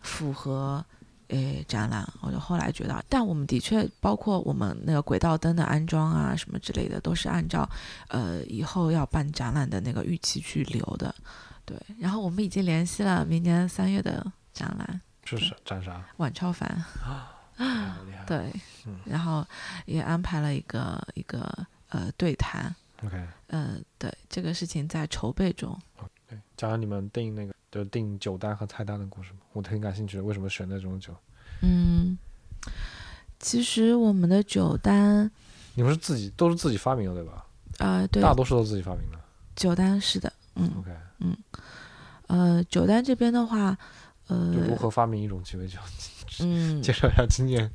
[0.00, 0.84] 符合。
[1.32, 7.66] 诶，展览，我就后来觉得，但我们的确包括我们那个轨道灯的安装啊，什么之类的，都是按照
[8.08, 11.14] 呃以后要办展览的那个预期去留的。
[11.64, 16.04] 对，然后我们已经联系了明年三月的展览，是是展啥？
[16.18, 16.68] 晚超凡。
[17.56, 18.24] 厉害厉害。
[18.26, 18.52] 对，
[18.86, 19.46] 嗯然后
[19.86, 21.40] 也安排了一个一个
[21.88, 23.16] 呃对谈，OK，
[23.46, 25.78] 呃，对，这个事情在筹备中。
[26.28, 30.22] 对，讲讲你们定那个就定酒单和菜单的故事吧，我挺感兴趣的。
[30.22, 31.14] 为什么选那种酒？
[31.62, 32.18] 嗯，
[33.38, 35.30] 其实我们的酒单，
[35.74, 37.46] 你们是自己都是自己发明的对吧？
[37.78, 39.18] 呃，对，大多数都是自己发明的。
[39.54, 41.36] 酒单是的，嗯，OK，嗯
[42.26, 43.76] 呃，酒单这边的话，
[44.28, 45.78] 呃如呃，何发明一种鸡尾酒？
[46.40, 47.70] 嗯， 介绍一下经验。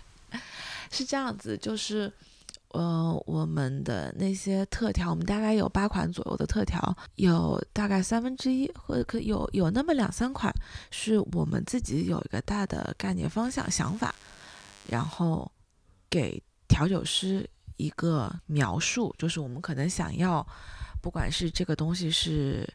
[0.90, 2.12] 是这样子，就是。
[2.72, 10.52] 呃，我们的那些特调，我们大概有八款左右的特调，有大概三分之一或可有有那么两三款
[10.90, 14.14] 是我们自己有一个大的概念方向想法，
[14.88, 15.50] 然后
[16.08, 20.46] 给调酒师一个描述，就是我们可能想要，
[21.02, 22.66] 不管是这个东西是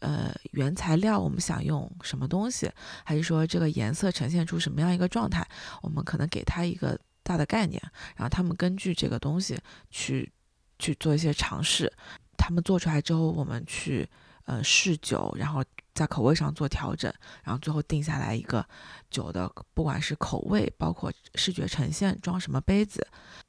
[0.00, 2.70] 呃原材料，我们想用什么东西，
[3.04, 5.46] 还是说这个颜色呈现出什么样一个状态，
[5.82, 7.82] 我们可能给他一个大的概念，
[8.14, 9.58] 然后他们根据这个东西
[9.90, 10.32] 去
[10.78, 11.92] 去做一些尝试，
[12.38, 14.08] 他们做出来之后，我们去
[14.44, 17.12] 呃试酒，然后在口味上做调整，
[17.42, 18.64] 然后最后定下来一个
[19.10, 23.04] 酒的，不管是口味，包括视觉呈现，装什么杯子，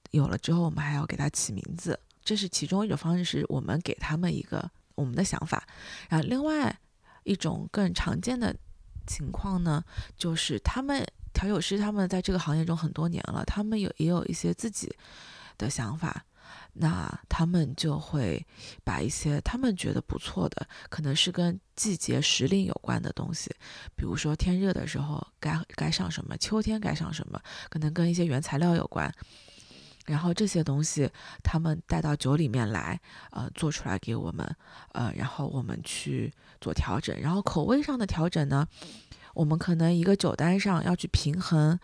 [0.09, 5.67] 有了之后，我们还要给它起名字，这是其中一种方式，是我们给他们一个我们的想法，
[6.09, 6.75] 然后另外
[7.23, 8.55] 一种更常见的
[9.05, 9.83] 情况呢，
[10.17, 11.05] 就是他们
[11.37, 14.91] 调酒师他们在这个行业中很多年了，他们有也有一些自己
[15.55, 16.25] 的想法，
[16.73, 18.43] 那他们就会
[18.83, 23.55] 把一些他们觉得不错的，可能是跟季节时令有关的东西，
[23.95, 29.13] 比如说天热的时候该该上什么，秋天该上什么，可能跟一些原材料有关。
[30.07, 31.07] 然后这些东西
[31.43, 32.97] 他们带到酒里面来，
[33.29, 34.55] 呃，做出来给我们，
[34.93, 37.19] 呃，然后我们去做调整。
[37.19, 38.65] 然后口味上的调整呢，
[39.37, 41.77] 我们可能一个酒单上要去平衡，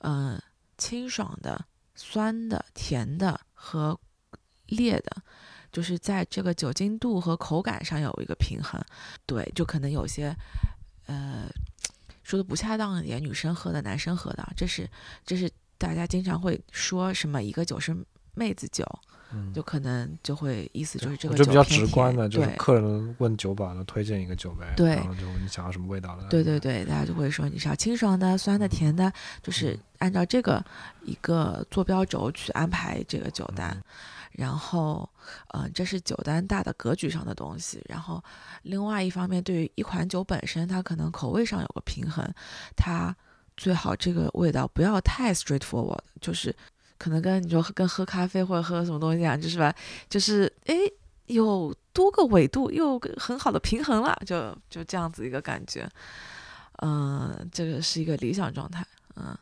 [0.00, 0.42] 嗯，
[0.76, 1.64] 清爽的、
[1.94, 3.98] 酸的、甜的和
[4.66, 5.22] 烈的，
[5.70, 8.80] 就是在这个酒精度和口感上有一个平衡。
[9.24, 10.34] 对，就可能有些，
[11.06, 11.48] 呃，
[12.24, 14.90] 说的不恰当一点，女生喝的、男生喝的，这是
[15.24, 15.50] 这是。
[15.78, 17.94] 大家经常会说什么一个酒是
[18.32, 18.82] 妹子酒，
[19.52, 29.12] 就可能就会意思就是这个酒比较直观的，就是客人问酒保呢推荐一个酒呗，对，然后就你想要什么味道的，对对对，大家就会说你是要清爽的、酸的、甜的，
[29.42, 30.64] 就是按照这个
[31.04, 33.76] 一个坐标轴去安排这个酒单。
[34.32, 35.08] 然后，
[35.54, 37.82] 嗯，这是酒单大的格局上的东西。
[37.88, 38.22] 然后，
[38.62, 42.28] 另外一方面，对于一款酒本身，它可能口味上有个平衡，
[42.76, 43.16] 它。
[43.56, 46.54] 最好这个味道不要太 straightforward，就是
[46.98, 49.74] 可能跟你说跟喝咖啡或者喝什么东西一样，就是吧，
[50.08, 50.74] 就是哎
[51.26, 55.88] 有多个维度又很好的平衡了，就就这样子一个感觉，
[56.82, 59.36] 嗯，这个是一个理想状态，嗯。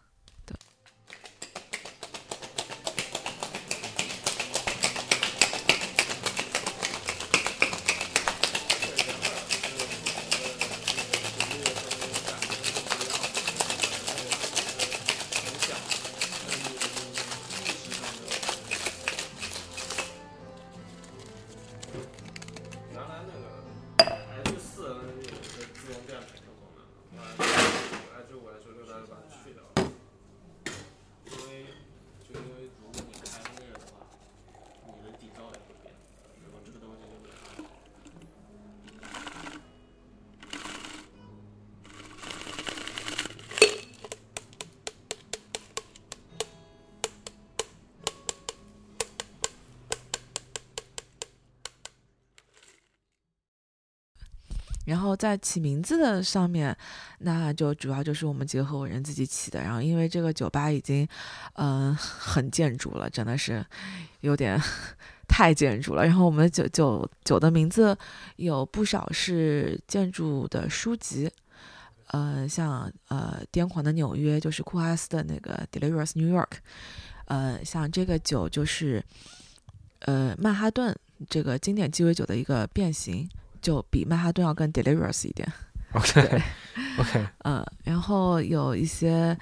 [55.17, 56.77] 在起名字的上面，
[57.19, 59.61] 那就主要就是我们几个合伙人自己起的。
[59.61, 61.07] 然后因为这个酒吧已经，
[61.55, 63.65] 嗯，很建筑了，真的是
[64.21, 64.61] 有点
[65.29, 66.05] 太建筑了。
[66.05, 67.97] 然后我们酒酒酒的名字
[68.37, 71.31] 有不少是建筑的书籍，
[72.09, 76.47] 呃，像呃《癫狂的纽约》就是库哈斯的那个《Delirious New York》，
[77.27, 79.05] 呃，像这个酒就是
[80.01, 80.97] 呃曼哈顿
[81.29, 83.29] 这个经典鸡尾酒的一个变形。
[83.65, 85.51] 就比曼哈顿要更 delirious 一点
[85.93, 89.35] ，OK，OK， 嗯，然后有一些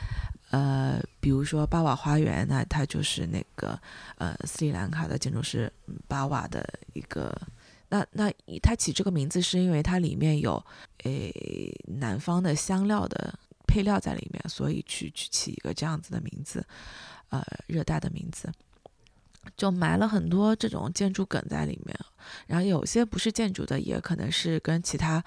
[0.50, 3.76] 呃，比如说巴瓦花园，那它就是那个
[4.18, 5.70] 呃斯里兰卡的建筑师
[6.06, 7.36] 巴瓦的一个，
[7.88, 8.32] 那那
[8.62, 10.64] 它起这个名字是因为它里面有
[11.02, 16.64] 诶南方的香料的配料在里面，所以去去起一个这样子的名字，
[17.30, 18.48] 呃，热带的名字。
[19.56, 21.98] 就埋了很多这种建筑梗在里面，
[22.46, 25.22] 然后有些不是建筑的，也可能是跟其他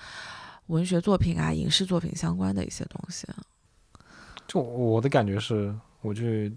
[0.67, 3.27] 文学作品啊、影视作品相关的一些东西。
[4.47, 6.55] 就我的感觉是，我去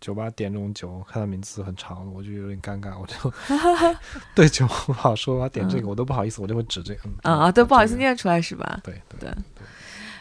[0.00, 3.32] 酒吧点这种酒，看到名字很长，我就有点尴尬，我就
[4.34, 7.00] 对酒不好说，我点这个我都不好意思，我就会指这个。
[7.24, 8.80] 嗯啊，对，不好意思念出来是吧？
[8.82, 9.30] 对对对。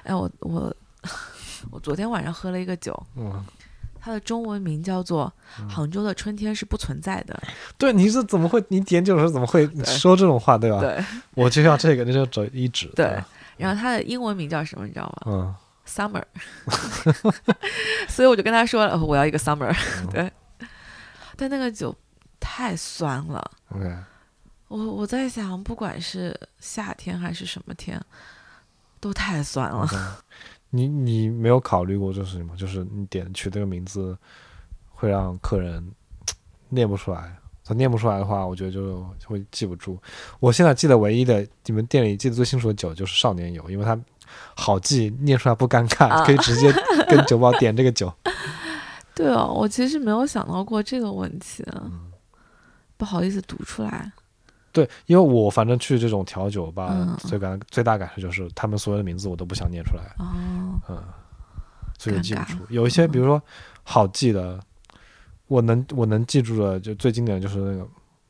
[0.03, 0.75] 哎，我我
[1.71, 3.01] 我昨天晚上喝了一个酒。
[3.15, 3.45] 嗯。
[4.05, 5.33] 它的中文名叫做
[5.67, 7.33] 《杭州的春天是不存在的》。
[7.75, 8.63] 对，你是怎么会？
[8.67, 10.79] 你点酒的时候怎么会说这种话，对吧？
[10.79, 12.85] 对， 我就要这个，那就走一指。
[12.95, 13.19] 对，
[13.57, 14.85] 然后它的英文名叫什么？
[14.85, 15.31] 你知道吗？
[15.31, 15.55] 嗯
[15.87, 16.23] ，Summer。
[18.07, 19.75] 所以我就跟他说了，我要一个 Summer。
[20.11, 20.31] 对，
[21.35, 21.95] 但那个酒
[22.39, 23.51] 太酸了。
[23.69, 23.91] OK。
[24.67, 27.99] 我我在想，不管是夏天还是什么天，
[28.99, 29.87] 都太酸了。
[30.75, 32.55] 你你没有考虑过这是什么？
[32.57, 34.17] 就是你点取这个名字，
[34.89, 35.91] 会让客人
[36.69, 37.35] 念不出来。
[37.67, 39.97] 他念不出来的话，我觉得就会记不住。
[40.39, 43.99] 我现在记得唯一的你们店里记得最清楚的酒就是少年游，因为它
[44.55, 46.71] 好记，念出来不尴尬，可以直接
[47.09, 48.13] 跟酒保点这个酒。
[49.15, 51.65] 对哦，我其实没有想到过这个问题，
[52.97, 54.11] 不好意思读出来。
[54.71, 60.03] 对，因为我反正去这种调酒吧，最感最大感受就是他们所有的名字我都不想念出来。
[60.19, 61.03] 哦，嗯，
[61.97, 62.57] 所以记不住。
[62.69, 63.41] 有一些，比如说
[63.83, 64.59] 好记的，
[65.47, 67.87] 我能我能记住的，就最经典的就是那个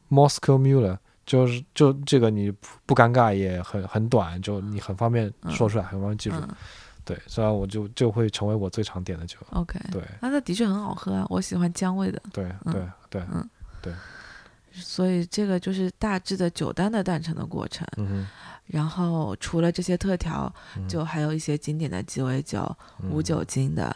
[0.10, 2.52] Moscow Mule，就是就这个你
[2.86, 6.36] 不尴尬也很很短，就你很方便说出来，很方便记住。
[7.04, 9.38] 对，所以我就就会成为我最常点的酒。
[9.52, 12.20] OK，对，那它的确很好喝啊，我喜欢姜味的。
[12.34, 12.82] 对对
[13.12, 13.48] 对，嗯，
[13.82, 13.94] 对。
[14.74, 17.88] 所以这个就是大致的酒单的诞生的过程，
[18.66, 20.54] 然后除了这些特调，
[20.88, 22.76] 就还有一些经典的鸡尾酒，
[23.10, 23.96] 无酒精的，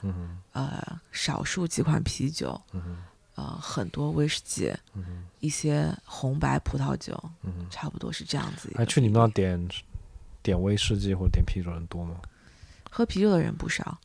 [0.53, 2.60] 呃，少数几款啤酒，
[3.36, 9.69] 呃很多威士忌，嗯一些红白葡萄酒，嗯，差不多是这样子哎，去你们那点
[10.43, 12.15] 点威士忌或者点啤酒人多吗？
[12.91, 13.97] 喝啤酒的人不少。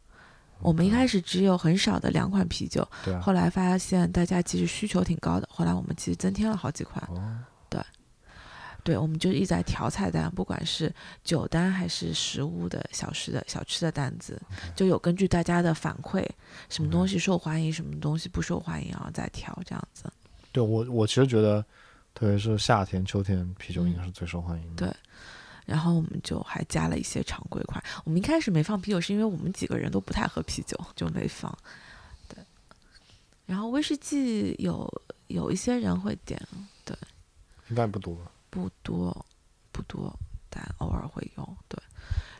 [0.60, 7.06] 我们一开始只有很少的两款啤酒，啊，后来发现大家其实需求挺高的，后来我们其实增添了好几款。
[8.84, 10.94] 哦，对，我们就一直在调菜单，不管是
[11.24, 14.40] 酒单还是食物的小吃的小吃的单子，
[14.76, 16.22] 就有根据大家的反馈，
[16.68, 20.04] 什么东西受欢迎，什么东西不受欢迎，然后再调这样子。
[20.52, 21.64] 对我我其实觉得，
[22.12, 24.86] 特别是夏天、秋天，啤酒应该是最受欢迎的。
[24.86, 24.96] 嗯对
[25.66, 27.82] 然后我们就还加了一些常规款。
[28.04, 31.50] 我们一开始没放啤酒，是因为我们几个人都不太喝啤酒，就没放。
[32.28, 32.36] 对，
[33.46, 34.86] 然后威士忌有
[35.28, 36.38] 有一些人会点，
[36.84, 36.94] 对
[37.70, 38.30] 应该不多吧？
[38.54, 39.26] 不多
[39.72, 40.16] 不多，
[40.48, 41.56] 但偶尔会用。
[41.66, 41.76] 对，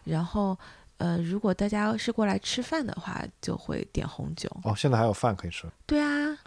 [0.05, 0.57] 然后
[0.99, 4.49] 呃，如果大家是过来吃饭的话，就会点红酒。
[4.63, 5.67] 哦，现在还有饭可以吃。
[5.85, 6.39] 对啊，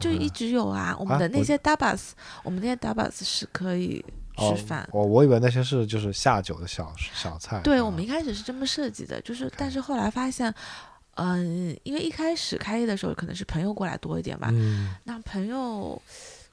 [0.00, 0.96] 就一直有啊。
[0.98, 4.02] 我们的那些 dabas，、我们那些 dabas 是可以
[4.36, 4.88] 哦吃饭。
[4.90, 7.60] 我我以为那些是就是下酒的小小菜。
[7.60, 10.52] 对，啊我们一开始是这么设计的，就是但是后来发现，
[11.16, 16.00] 嗯、因为一开始开业的时候可能是朋友过来多一点吧，嗯，那朋友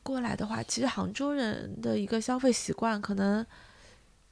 [0.07, 3.45] 过来的话，其实杭州人的一个消费习惯，可能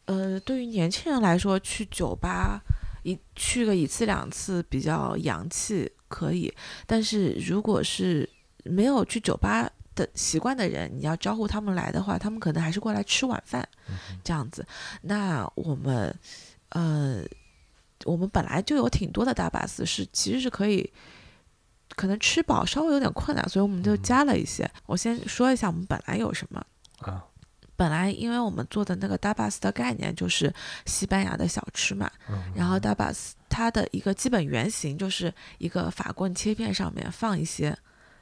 [0.05, 2.61] 呃，对于年轻人来说，去酒吧
[3.03, 6.53] 一去个一次两次比较洋气可以，
[6.87, 8.27] 但是如果是
[8.63, 13.67] 没有去酒吧的习惯的人，你要招呼他们来的话，他们可能还是过来吃晚饭
[14.23, 14.65] 这样子。
[15.01, 16.17] 那我们
[16.69, 17.21] 呃，
[18.05, 20.89] 我们本来就有挺多的大巴司是其实是可以。
[21.95, 24.69] 可能吃饱稍微有点困难，所以我们就加了一些。
[24.85, 26.65] 我先说一下我们本来有什么。
[26.99, 27.23] 啊，
[27.75, 30.53] 本来因为我们做的那个 tapas 的概念就是
[30.85, 37.69] 西班牙的小吃嘛，嗯然后 tapas 它的一个基本原型就是一个法棍切片上面放一些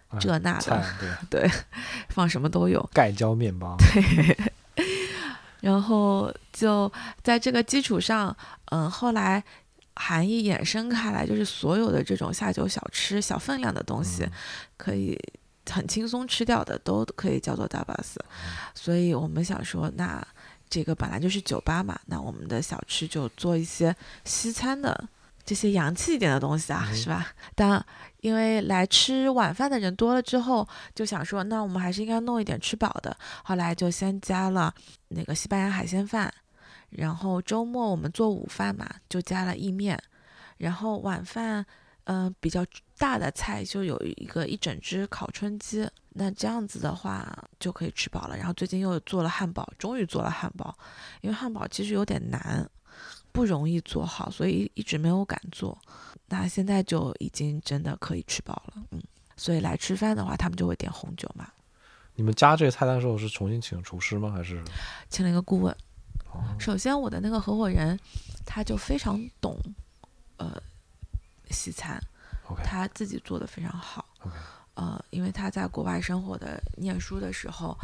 [0.09, 0.83] 啊这那的，菜
[1.29, 1.49] 对，
[2.09, 2.87] 放什么都有。
[2.93, 3.75] 盖浇面包。
[3.77, 4.53] 对
[5.61, 9.41] 然后就在这个基础上，嗯，后来
[9.95, 14.31] 含义衍生开来，就是所有的这种下酒小吃、小分量的东西，嗯
[14.77, 15.17] 可以
[15.69, 18.19] 很轻松吃掉的，都可以叫做大巴斯。
[18.73, 20.25] 所以我们想说，那
[20.69, 25.09] 这个本来就是酒吧嘛，那我们的小吃就做一些西餐的。
[25.45, 27.27] 这些洋气一点的东西啊，嗯是吧？
[27.53, 27.85] 但
[28.21, 33.13] 因为来吃晚饭的人多了之后，就想说，那我们还是应该弄一点吃饱的。
[33.43, 34.73] 后来就先加了
[35.09, 36.33] 那个西班牙海鲜饭，
[36.95, 40.01] 然后周末我们做午饭嘛，就加了意面，
[40.57, 41.65] 然后晚饭，
[42.05, 42.65] 嗯、比较
[42.97, 48.37] 大的菜就有一个一整只烤春鸡，那这样子的话就可以吃饱了。
[48.37, 50.77] 然后最近又做了汉堡，终于做了汉堡，
[51.21, 52.69] 因为汉堡其实有点难，
[53.31, 55.77] 不容易做好，所以一直没有敢做。
[56.27, 59.01] 那现在就已经真的可以吃饱了，嗯。
[59.35, 61.47] 所以来吃饭的话，他们就会点红酒嘛，
[62.13, 64.29] 你们加这个菜单的时候是重新请厨师吗？
[64.29, 64.63] 还是？
[65.09, 65.75] 请了一个顾问。
[66.33, 66.55] 哦。
[66.59, 67.99] 首先，我的那个合伙人
[68.45, 69.57] 他就非常懂，
[70.37, 70.61] 呃，
[71.51, 72.01] 西餐
[72.63, 74.05] 他自己做的非常好。
[74.75, 77.77] 呃，因为他在国外生活的念书的时候，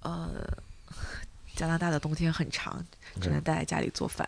[0.00, 0.30] 呃，
[1.54, 2.82] 加拿大的冬天很长，
[3.20, 4.26] 只能待在家里做饭，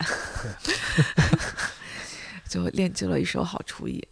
[2.47, 4.07] 就练就了一手好厨艺。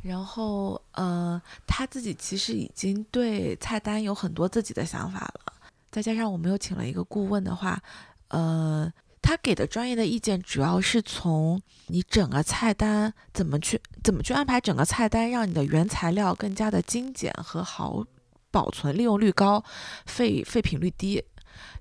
[0.00, 5.52] 然后，呃，他自己其实已经对菜单有很多自己的想法了，
[5.90, 7.82] 再加上我们又请了一个顾问的话，
[8.28, 18.04] 呃，他给的专业的意见主要是从你整个菜单怎么去怎么去安排整个菜单，让你的原材料更加的精简和好
[18.50, 19.62] 保存，利用率高，
[20.06, 21.22] 废废品率低，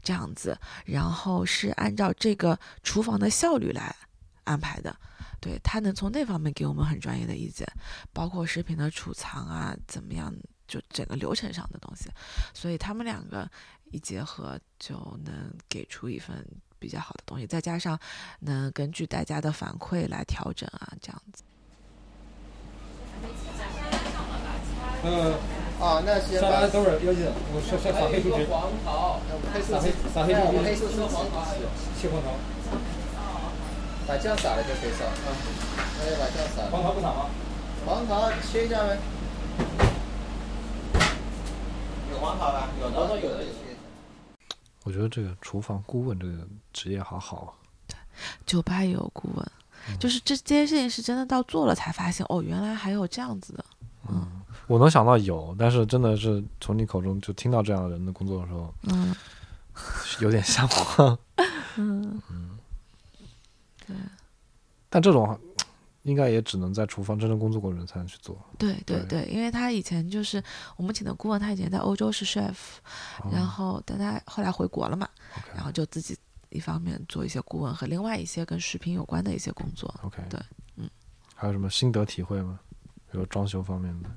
[0.04, 3.96] 这样子，然后是按照这个厨房的效率来
[4.44, 4.96] 安排的。
[5.40, 7.68] 对他能从那方面给我们很专业的意见，
[8.12, 10.34] 包括食品的储藏啊，怎么样，
[10.68, 12.10] 就整个流程上的东西，
[12.56, 13.48] 所以他们两个
[13.92, 15.34] 一结合，就能
[15.70, 16.46] 给出一份
[16.80, 18.00] 比较好的东西，再加上
[18.40, 21.44] 能根据大家的反馈来调整啊，这样子。
[25.04, 25.34] 嗯，
[25.80, 29.22] 啊，那先把等会儿要紧，我下下撒黑出去，黄桃，
[29.62, 31.46] 撒黑撒黑出去，黑色是黄桃，
[32.00, 32.34] 切黄桃，
[34.08, 35.14] 把酱撒了就可以烧啊。
[36.00, 36.70] 那就把酱撒了。
[36.72, 37.30] 黄桃不撒吗？
[37.86, 38.98] 黄桃切一下呗。
[42.12, 42.70] 有黄桃吧？
[42.82, 43.67] 有的，有的切。
[44.88, 47.52] 我觉得这个厨房顾问这个职业好好啊。
[48.46, 49.46] 酒吧也有顾问，
[50.00, 53.66] 就是这这些事情是真的到做了才发现，哦，原来还有这样子的。
[54.08, 54.26] 嗯
[54.66, 59.14] 我能想到有，但是真的是从你口中就听到这样的人的工作的时候，嗯
[60.22, 60.66] 有点 向
[60.98, 61.20] 往。
[61.76, 62.22] 嗯，
[63.86, 63.94] 对
[64.90, 65.38] 但这种
[66.08, 68.36] 应该也只能在厨房真正工作过的人才能去做。
[68.58, 70.42] 对对对对，因为他以前就是
[70.78, 72.56] 我们请的顾问，他以前在欧洲是 chef，、
[73.22, 75.08] 哦然后但他后来回国了嘛
[75.54, 76.18] 然后就自己
[76.50, 79.94] 一方面做一些顾问和另外一些跟食品有关的一些工作。
[80.02, 80.40] OK，对，
[80.78, 80.90] 嗯，
[81.36, 82.58] 还有什么心得体会吗？
[83.12, 84.10] 比如装修方面的。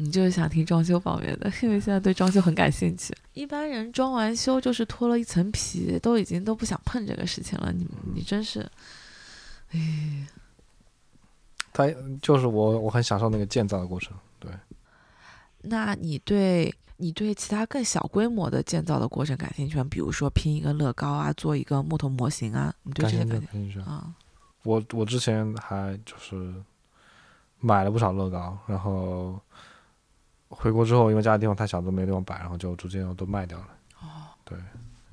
[0.00, 3.12] 你就是想听装修方面的，因为现在对装修很感兴趣。
[3.32, 7.72] 一般人装完修就是脱了一层皮，都已经都不想碰这个事情了。
[7.72, 7.84] 你
[8.14, 8.70] 你真是，
[11.78, 11.86] 他
[12.20, 14.16] 就是我，我很享受那个建造的过程。
[14.40, 14.50] 对，
[15.60, 19.86] 那你对你对其他更小规模的建造的过程感兴趣吗？
[19.88, 23.78] 比如说拼一个乐高啊，做一个木头模型啊，你对这些感感兴趣。
[23.80, 24.12] 啊？
[24.64, 26.52] 我我之前还就是
[27.60, 29.40] 买了不少乐高，然后
[30.48, 33.68] 回国之后，因为家里地方太小，都没地方摆，然后就逐渐都卖掉了。
[34.00, 34.58] 哦，对，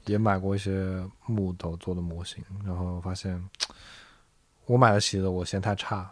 [0.05, 3.39] 也买过一些木头做的模型，然后发现
[4.65, 6.11] 我买得起的我嫌太差，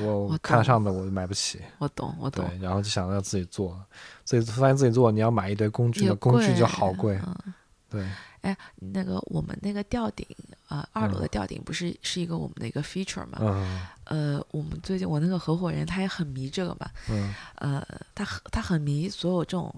[0.00, 1.60] 我我看得上的我就买不起。
[1.78, 2.44] 我懂，我懂。
[2.46, 3.80] 对，然后就想要自己做，
[4.24, 7.20] 自己发现自己做，你要买一堆工具，也那工具就好贵。
[7.26, 7.54] 嗯
[7.90, 8.04] 对，
[8.40, 10.26] 哎，那个我们那个吊顶，
[10.68, 13.38] 呃，二楼嗯的吊顶不是是一个我们的一个 feature 嘛？
[13.40, 19.72] 嗯呃，我们最近我那个合伙人他也很迷这个嘛，嗯呃，他很他很迷所有这种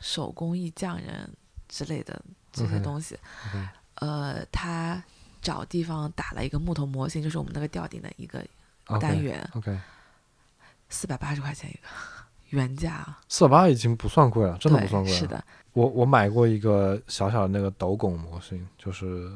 [0.00, 1.30] 手工艺匠人
[1.68, 2.20] 之类的
[2.52, 3.16] 这些东西。
[3.94, 5.00] 呃，他
[5.40, 8.44] 找地方打了一个木头模型，就是我们那个吊顶的一个
[8.98, 9.78] 单元，OK，
[10.88, 11.80] 四百八十块钱一个，
[12.50, 15.18] 原价啊，四百八已经不算贵了，真的不算贵了。
[15.18, 19.30] 是的，我我买过一个小小的那个斗拱模型，就是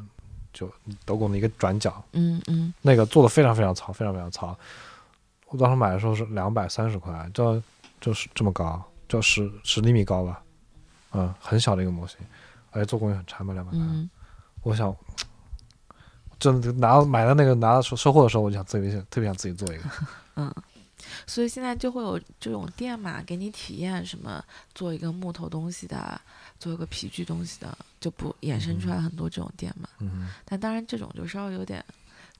[0.52, 0.70] 就
[1.04, 4.56] 斗拱的一个转角，嗯嗯，那个做的非常非常糙，非常非常糙。
[5.48, 7.62] 我当时买的时候是两百三十块，就
[8.00, 10.42] 就是这么高，就十十厘米高吧，
[11.12, 12.18] 嗯，很小的一个模型，
[12.72, 13.78] 而且做工也很差，嘛两百块。
[13.80, 14.10] 嗯，
[14.62, 14.94] 我想，
[16.38, 19.84] 真的拿到买的那个拿到收收货的时候，我就想自己特别想自己做一个。
[20.36, 20.52] 嗯
[21.26, 24.42] 所以现在就会有这种店嘛，给你体验什么
[24.74, 26.20] 做一个木头东西的，
[26.58, 29.88] 做一个皮具东西的，就不衍生出来很多这种店嘛。
[30.00, 31.84] 嗯，但当然这种就稍微有点，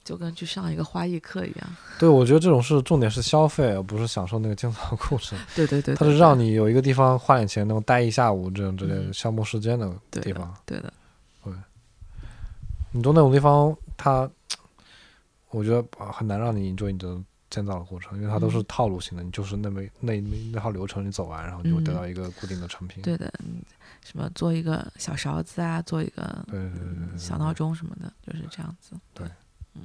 [0.03, 1.75] 就跟去上一个花艺课一样。
[1.99, 4.79] 对，我觉得这种是重点是消费，而不是享受那个建造
[5.09, 5.37] 过程。
[5.55, 10.53] 对对对，它对是让你有一一个地方花点钱能够待一下午，这种之类消磨时间的对的地方。
[10.65, 10.91] 对的，
[12.91, 14.29] 你到那种地方，它，
[15.49, 23.01] 我觉得啊很难让你 enjoy 你的建造的过程，因为它都是嗯套路型的，你就是那么那那那套流程你走完，然后你就会得嗯到一个固定的成品。
[23.03, 23.61] 对的，嗯，
[24.03, 28.95] 什么做一个小勺子啊，做一个对对对小闹钟什么的，就是这样子。
[29.13, 29.27] 对，
[29.75, 29.81] 嗯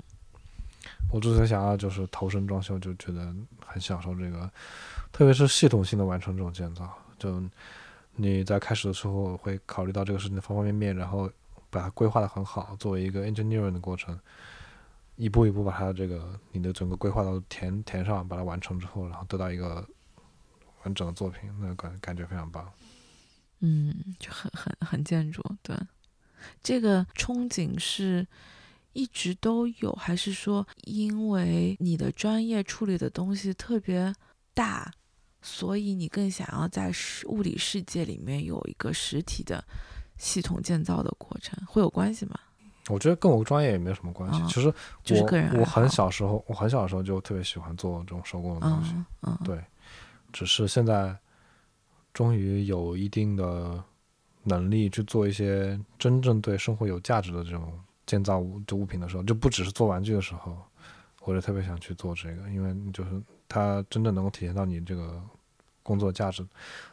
[1.13, 3.35] 我之前想要就是投身装修，就觉得
[3.67, 4.51] 很享受这个，
[5.13, 6.89] 特别是系统性的完成这种建造。
[7.19, 7.43] 就
[8.17, 11.31] 你在开始的时候会考虑到这个事情的方方面面，然后
[11.71, 14.19] 把它规划的很好，作为一个 engineering 的过程，
[15.17, 19.87] 一步一步把它这个你的整个规划都填填上，把它完成之后，然后得到一个
[20.85, 22.71] 完整的作品，那感感觉非常棒。
[23.61, 25.43] 嗯，就很很很建筑。
[25.63, 25.77] 对，
[26.63, 28.27] 这个憧憬是
[28.95, 34.15] 一直都有，还是说因为你的专业处理的东西特别
[34.55, 34.91] 大，
[35.43, 36.91] 所以你更想要在
[37.27, 39.63] 物理世界里面有一个实体的
[40.21, 42.39] 系统建造的过程，会有关系吗？
[42.89, 44.41] 我觉得跟我专业也没有什么关系。
[44.41, 48.95] 啊其实就是我个人我很小时候，我很小的时候就特别喜欢做这种手工的东西。
[49.45, 49.59] 对，
[50.33, 51.17] 只是现在
[52.13, 53.83] 终于有一定的
[54.43, 57.73] 能力去做一些真正对生活有价值的这种
[58.07, 60.57] 建造物就物品的时候，就不只是做玩具的时候，
[61.23, 65.23] 我就特别想去做这个，因为就是它真正能够体现到你这个
[65.83, 66.45] 工作价值，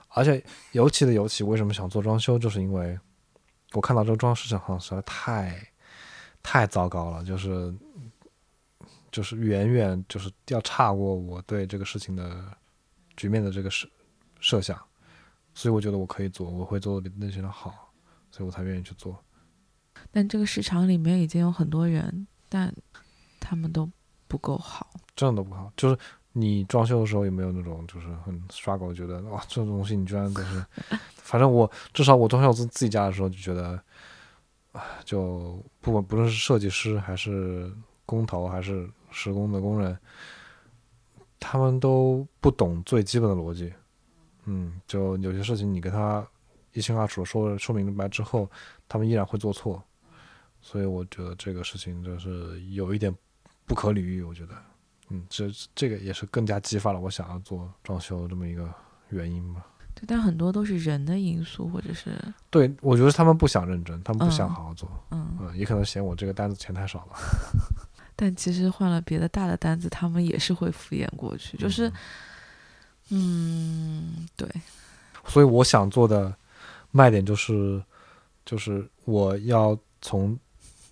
[0.09, 2.99] 而且尤其的尤其，为什么想做装修，就是因为
[3.77, 5.55] 我看到这个装饰市场上实在太
[6.41, 7.71] 太糟糕了，就是
[9.11, 12.57] 就是远远就是要差过我对这个事情的
[13.15, 13.87] 局面的这个设
[14.39, 14.75] 设想，
[15.53, 17.93] 所以我觉得我可以做，我会做的比那些人好，
[18.31, 19.23] 所以我才愿意去做。
[20.09, 22.73] 但这个市场里面已经有很多人，但
[23.39, 23.87] 他们都
[24.27, 24.89] 不够好。
[25.15, 25.71] 真的都不好。
[25.77, 25.97] 就是
[26.39, 30.63] 你装修的时候有没有那种就是很 struggle，觉得哇这种东西你居然都是，
[31.15, 33.81] 反正我至少我装修自自己家的时候就觉得，
[34.71, 37.73] 啊，就不管不论是设计师还是
[38.05, 39.97] 工头还是施工的工人，
[41.39, 43.73] 他们都不懂最基本的逻辑。
[44.45, 46.25] 嗯，就有些事情你跟他
[46.73, 48.47] 一清二楚说说明白之后，
[48.87, 49.83] 他们依然会做错。
[50.61, 53.13] 所以我觉得这个事情就是有一点
[53.65, 54.53] 不可理喻，我觉得。
[55.09, 58.67] 嗯，这这个也是更加激发了我想要做装修的这么一个
[59.09, 59.65] 原因吧。
[59.95, 62.11] 对，但很多都是人的因素，或者是
[62.49, 67.17] 对，我觉得他们不想认真，他们不想嗯好好做，嗯，嗯，也可能嫌我这个单子钱太少了。
[68.15, 71.91] 但其实换了别的大的单子，他们也是会敷衍过去，就是，
[73.09, 74.49] 嗯，对，
[75.25, 76.35] 所以我想做的
[76.91, 77.81] 卖点就是，
[78.45, 80.37] 就是我要从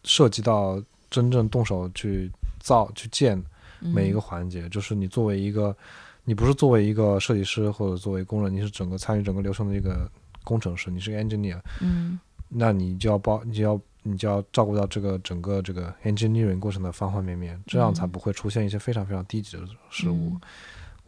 [0.03, 3.43] 涉及到真正动手去造、去建
[3.79, 5.75] 每一个嗯环节，就是你作为一个，
[6.23, 10.09] 你不是作为一个设计师或者作为工人，你是整个参与整个流程的一个
[10.43, 12.19] 工程师，你是个 engineer，嗯。
[12.47, 18.11] 那你就要包，你就要你就要照顾到这个整个这个 engineering 过程的方方面面，这样才嗯。
[18.11, 20.29] 不会出现一些非常非常低级的失误。
[20.29, 20.41] 嗯。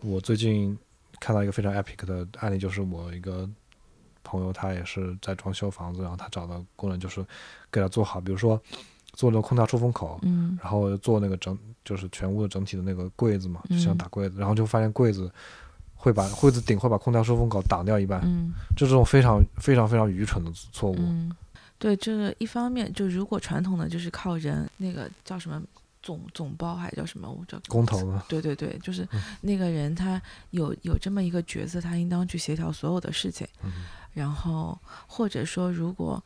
[0.01, 0.77] 我最近
[1.19, 3.47] 看到一个非常 epic 的案例，就是我一个
[4.23, 7.23] 朋友，他也是在装修房子，然后他找的工人就是
[7.71, 8.61] 给他做好，比如说
[9.17, 15.31] 做那个空调出风口，嗯然后做那个整就是全屋的整体的那个柜子嘛，就像嗯打柜子，然后就发现柜子
[15.95, 20.95] 会把柜子顶会把空调出风口挡掉一半，嗯就这种非常非常非常愚蠢的错误。
[20.99, 21.35] 嗯，
[21.79, 25.59] 对，这个一方面就如果传统的就是靠人，那个叫什么
[26.03, 28.21] 总总包还叫什么，我叫工头呢？
[28.29, 33.47] 对对对，就是嗯那个人他有有这么一个角色，他应当去协调所有的事情。
[33.63, 33.71] 嗯
[34.13, 36.23] 然后或者说，如果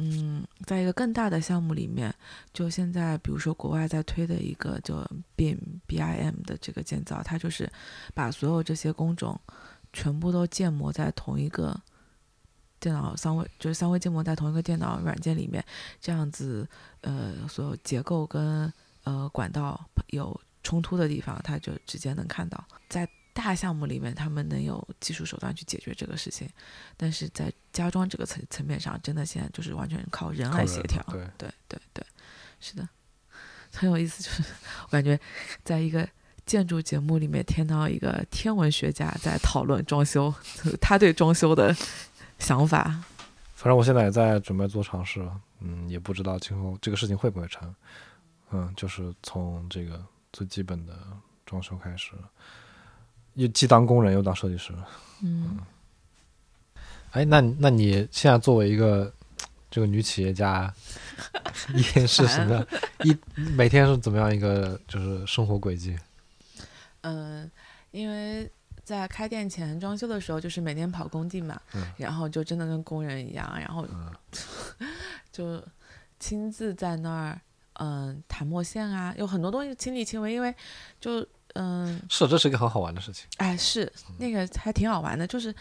[0.00, 2.14] 嗯，在一个更大的项目里面，
[2.54, 4.96] 就现在比如说国外在推的一个叫
[5.36, 7.70] BIM BIM 的这个建造，它就是
[8.14, 9.38] 把所有这些工种
[9.92, 11.78] 全部都建模在同一个
[12.78, 15.64] 电脑三维，就是三维建模在同一个电脑软件里面，
[16.00, 16.66] 这样子
[17.02, 18.72] 呃，所有结构跟
[19.04, 19.78] 呃管道
[20.08, 22.64] 有冲突的地方，它就直接能看到。
[22.88, 26.48] 在大项目里面，他们能有技术手段去解决这个事情，
[26.96, 31.02] 但是在家装这个层层面上，真的现在就是完全靠人来协调。
[31.10, 32.04] 对对对对，
[32.60, 32.88] 是的，
[33.72, 34.22] 很有意思。
[34.22, 34.42] 就是
[34.84, 35.18] 我感觉
[35.62, 36.08] 在一个
[36.44, 40.34] 建筑节目里面听到一个天文学家在讨论装修，
[40.80, 41.74] 他对装修的
[42.38, 43.04] 想法。
[43.54, 45.20] 反正我现在也在准备做尝试，
[45.60, 47.74] 嗯，也不知道今后这个事情会不会成，
[48.50, 50.02] 嗯，就是从这个
[50.32, 50.98] 最基本的
[51.44, 52.12] 装修开始，
[53.34, 54.72] 又既当工人又当设计师。
[55.22, 55.58] 嗯
[57.12, 59.12] 哎，那那你现在作为一个
[59.68, 60.72] 这个女企业家，
[61.74, 62.66] 一天 是什么样？
[63.02, 63.16] 一
[63.52, 65.98] 每天是怎么样一个就是生活轨迹？
[67.02, 67.50] 嗯、
[67.90, 68.48] 因为
[68.84, 74.12] 在开店前装修的时候，就是每天跑工地嘛，嗯然后就真的跟工人一样，然后嗯
[75.32, 75.60] 就
[76.20, 77.40] 亲自在那儿，
[77.74, 80.54] 嗯、弹墨线啊，有很多东西亲力亲为，因为
[81.00, 83.26] 就嗯，是，这是一个很好玩的事情。
[83.38, 85.54] 哎，是那个还挺好玩的，就是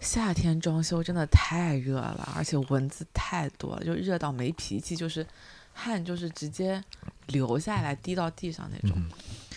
[0.00, 5.26] 夏天装修真的太热了，而且蚊子太多了，就热到没脾气，就是
[5.72, 6.82] 汗就是直接
[7.28, 8.96] 流下来滴到地上那种。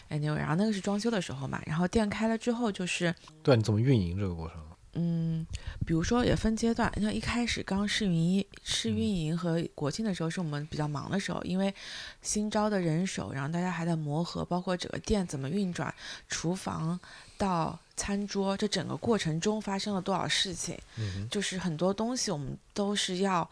[0.09, 4.57] 嗯，anyway，然后那个是装修的时候嘛，然后店开了之后就是对，你怎么运营这个过程？
[4.93, 5.45] 嗯，
[5.85, 11.73] 比如说也分阶段，像一开始刚试运营、试嗯运营和国庆的时候是我们比较忙的时候，因为
[12.21, 15.93] 新招的人手，然后大家还在磨合，包括整个店怎么运转，
[16.27, 16.99] 厨房
[17.37, 23.49] 到餐桌这整个过程中发生了多少事情，嗯就是很多东西我们都是要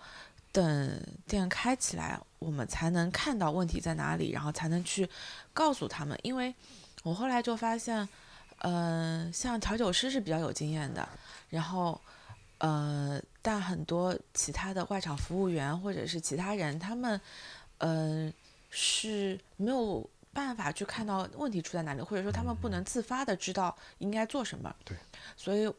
[0.52, 5.08] 等店开起来，我们才能看到问题在哪里，然后才能去
[5.54, 6.18] 告诉他们。
[6.24, 6.54] 因为
[7.04, 8.08] 我后来就发现，
[8.58, 11.08] 嗯、像调酒师是比较有经验的，
[11.50, 12.00] 然后，
[12.60, 17.20] 呃，但很多其他的外场服务员或者是其他人，他们，
[17.80, 18.34] 嗯、
[18.70, 24.74] 是没有办法去看到问题出在哪里，或者说他们不能自发的知道应该做什么。
[24.86, 24.96] 对，
[25.36, 25.74] 所以，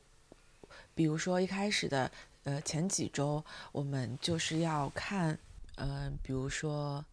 [0.95, 2.11] 比如说一开始的
[2.45, 5.39] 呃前几周，我们就是要看，
[5.77, 7.05] 呃，比如说，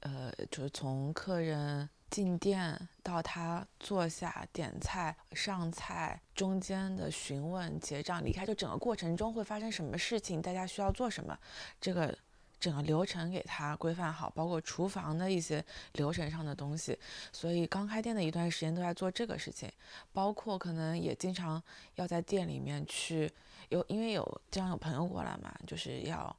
[0.00, 11.34] 呃，就是从客人进店到他坐下点菜、上菜中间的询问、结账、离开，就整个过程中会发生什么事情，大家需要做什么，
[11.80, 12.14] 这个
[12.60, 16.98] 整个流程给他规范好，包括厨房的一些流程上的东西。
[17.32, 19.72] 所以刚开店的一段时间都在做这个事情，
[20.12, 21.62] 包括可能也经常
[21.94, 23.32] 要在店里面去
[23.70, 26.36] 有，因为有经常有朋友过来嘛，就是要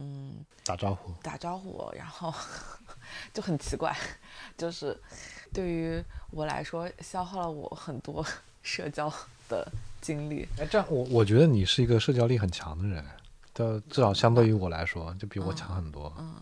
[0.00, 1.12] 嗯打招呼。
[1.22, 2.32] 打招呼，然后
[3.32, 3.94] 就很奇怪，
[4.56, 4.98] 就是
[5.52, 8.24] 对于我来说消耗了我很多
[8.62, 9.12] 社交
[9.48, 9.70] 的
[10.00, 10.48] 精力。
[10.58, 13.04] 哎，这样我我觉得你是一个社交力很强的人，
[13.54, 16.12] 就至少相对于我来说，就比我强很多。
[16.18, 16.34] 嗯，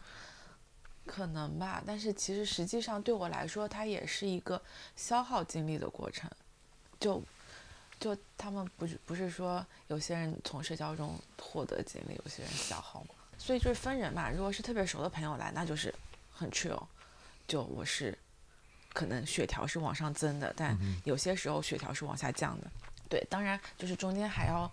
[1.07, 4.61] 可能吧，但是其实实际上对我来说，它也是一个
[4.95, 6.31] 消耗精力的过程。
[7.01, 7.23] 就
[8.01, 14.29] 就他们不是不是说有些人从社交中获得精力，有些人消耗嘛，所以就是分人嘛。
[14.29, 15.95] 如果是特别熟的朋友来，那就是
[16.31, 16.83] 很 chill。
[17.47, 18.17] 就我是
[18.93, 22.71] 可能血条是往上增的，但嗯有些时候血条是往下降的。
[23.09, 24.71] 对，当然就是中间还要，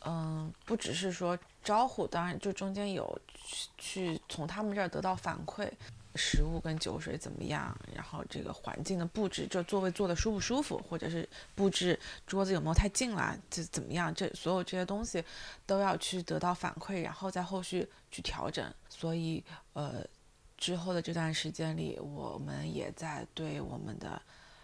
[0.00, 5.70] 嗯、不只是说招呼，当然就中间有去去从他们这儿得到反馈，
[6.16, 14.12] 食物跟酒水怎么样，然后这个环境的布置，这座位坐的舒不舒服，或者是布置桌子有没有太近了，这怎么样？
[14.14, 15.22] 这所有这些东西
[15.66, 18.72] 都要去得到反馈，然后在后续去调整。
[18.88, 19.42] 所以
[19.72, 20.04] 呃，
[20.58, 24.20] 之后的这段时间里，我们也在对我们的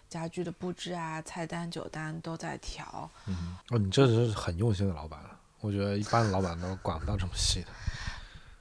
[0.09, 3.09] 家具的布置啊、菜单、酒单都在调。
[3.27, 5.39] 嗯，哦，你这是很用心的老板了。
[5.61, 7.69] 我觉得一般的老板都管不到这么细的。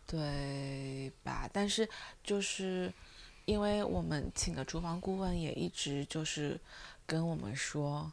[0.08, 1.50] 对吧？
[1.52, 1.88] 但是
[2.24, 2.94] 就是
[3.46, 6.60] 因为我们请的厨房顾问也一直就是
[7.06, 8.12] 跟我们说，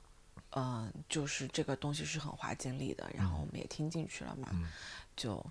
[0.51, 4.68] 嗯、就是这个东西是很花精力的，然后我们也听进去了嘛，嗯
[5.16, 5.45] 就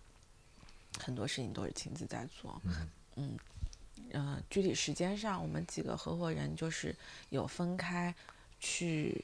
[0.99, 3.39] 很多事情都是亲自在做，嗯嗯
[4.11, 6.95] 呃具体时间上，我们几个合伙人就是
[7.29, 8.13] 有分开
[8.59, 9.23] 去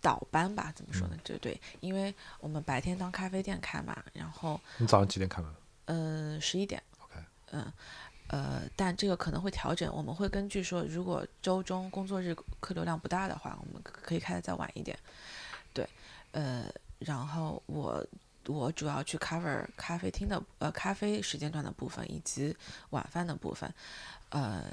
[0.00, 1.18] 倒班吧，怎么说呢？
[1.24, 5.50] 对对，因为我们白天当咖啡店开嘛，然后你早上几点开门
[5.86, 6.82] 嗯十一点。
[6.98, 7.14] ？OK，
[7.52, 7.72] 嗯，
[8.28, 14.98] 呃，但这个可能会调整，我们会根据说，如果周中工作日客流量不大的话，我们可可以开的再晚一点。
[15.72, 15.88] 对，
[16.32, 16.66] 呃，
[16.98, 18.06] 然后我
[18.46, 22.56] 我主要去 cover 咖啡厅的呃咖啡时间段的部分以及
[22.90, 23.72] 晚饭的部分，
[24.30, 24.64] 呃，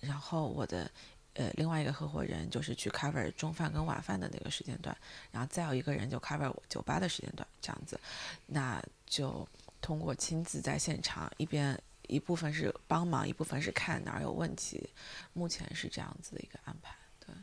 [0.00, 0.90] 然后我的。
[1.36, 4.96] 呃，另外一个合伙人就是去 cover 中饭跟晚饭的那个时间段，
[5.32, 7.98] 然后再有一个人就 cover 酒吧的时间段，这样子，
[8.46, 9.44] 那就
[9.84, 11.78] 通过亲自在现场一边
[12.08, 14.88] 一部分是帮忙，一部分是看哪儿有问题，
[15.34, 16.96] 目前是这样子的一个安排。
[17.20, 17.34] 对，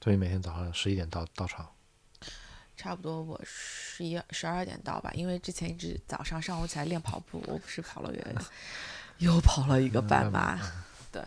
[0.00, 1.70] 所以每天早上十一点到到场。
[2.78, 8.42] 差不多我十一十二点到吧，因为之前一直早上上午起来练跑步，我不是跑了个
[9.18, 10.58] 又跑了一个半马，
[11.12, 11.22] 对，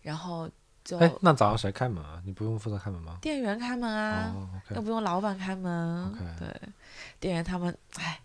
[0.00, 0.50] 然后
[0.88, 2.18] 就哎，那早上谁开门啊？
[2.24, 3.18] 你不用负责开门吗？
[3.20, 4.34] 店员开门啊，
[4.70, 6.14] 又不用老板开门。
[6.38, 6.48] 对，
[7.20, 8.18] 店员他们哎，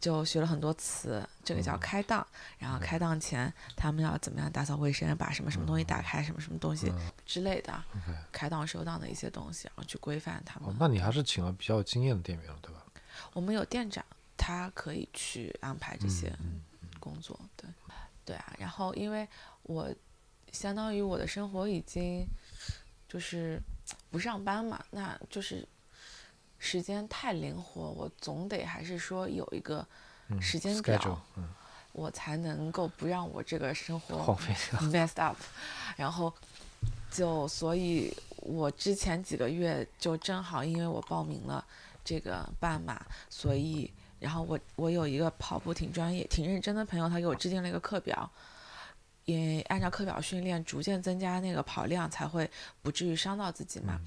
[0.00, 2.26] 就学了很多词，这个叫嗯开档，
[2.58, 7.84] 然后开档前他们要怎么样打扫卫生，把什么什么东西打开，什么什么东西嗯之类的
[8.32, 10.70] 开档收档的一些东西，然后去规范他们。
[10.70, 12.82] 哦，那你还是请了比较有经验的店员了，对吧？
[13.34, 14.02] 我们有店长，
[14.38, 16.62] 他可以去安排这些嗯
[16.98, 17.38] 工作。
[17.58, 17.68] 对，
[18.24, 18.54] 对啊。
[18.58, 19.28] 然后因为
[19.64, 19.92] 我
[20.56, 22.26] 相当于我的生活已经
[23.08, 23.60] 就是
[24.10, 25.66] 不上班嘛，那就是
[26.58, 29.86] 时间太灵活，我总得还是说有一个
[30.28, 31.48] 嗯时间表 schedule，嗯，
[31.92, 34.36] 我才能够不让我这个生活
[34.90, 35.36] messed up，
[35.96, 36.32] 然后
[37.10, 41.64] 就所以，我之前几个月就正好因为我报名了
[42.04, 48.28] 这个半马，所以然后我我有一个跑步挺专业、挺认真的朋友，他给我制定了一个课表，
[49.26, 52.50] 也按照课表训练，逐渐增加那个跑量，才会
[52.80, 54.00] 不至于伤到自己嘛。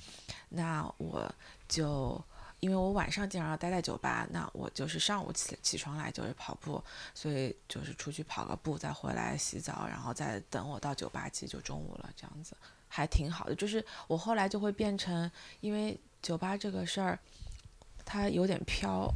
[0.50, 1.32] 那我
[1.68, 2.20] 就。
[2.62, 12.58] 因为我晚上经常要待在酒吧，那我就是上午起起床来就是跑步，所以就是出去跑个步，再回来洗澡，然后再等我到酒吧，其实就中午了，这样子
[12.90, 13.56] 还挺好的。
[13.56, 17.18] 就是我后来就会变成，因为酒吧这个事儿，
[18.04, 19.10] 它有点飘，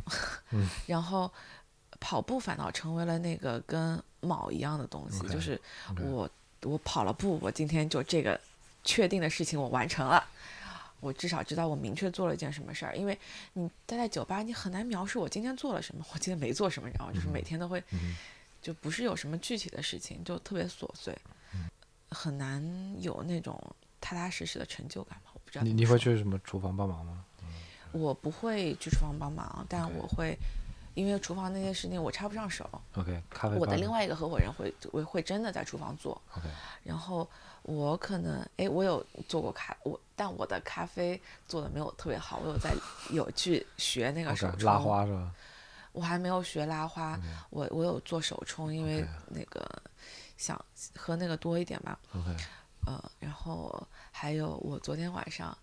[0.52, 1.30] 嗯 然后
[2.00, 5.60] 跑步反倒成为了那个跟卯一样的东西就是
[6.00, 6.30] 我
[6.62, 8.40] 我跑了步，我今天就这个
[8.84, 10.26] 确定的事情我完成了。
[11.00, 13.20] 我至少知道我明确做了一件什么事儿，因为
[13.54, 18.16] 你待在酒吧，你很难描述我今天做了什么，我今天没做什么，然后就是每天都会，嗯
[18.62, 21.14] 就不是有什么具体的事情，就特别琐碎，
[22.10, 22.64] 很难
[23.02, 23.62] 有那种
[24.00, 25.32] 踏踏实实的成就感吧。
[25.34, 27.26] 我不知道你你会去什么厨房帮忙吗？
[27.92, 30.38] 我不会去厨房帮忙，但我会，
[30.94, 32.70] 因为厨房那些事情我插不上手。
[32.96, 36.48] OK，咖啡我的另外一个合伙人会会会真的在厨房做，OK，
[36.84, 37.28] 然后
[37.64, 42.74] 我可能哎，我有做过咖我，但我的咖啡做的没有特别好，我有在
[43.12, 45.32] 有去学那个手冲，拉花是吧？
[45.92, 47.20] 我还没有学拉花，
[47.52, 49.64] 我我有做手冲，因为那个
[50.38, 50.60] 想
[50.96, 52.36] 喝那个多一点嘛，OK，
[52.86, 55.56] 呃，然后还有我昨天晚上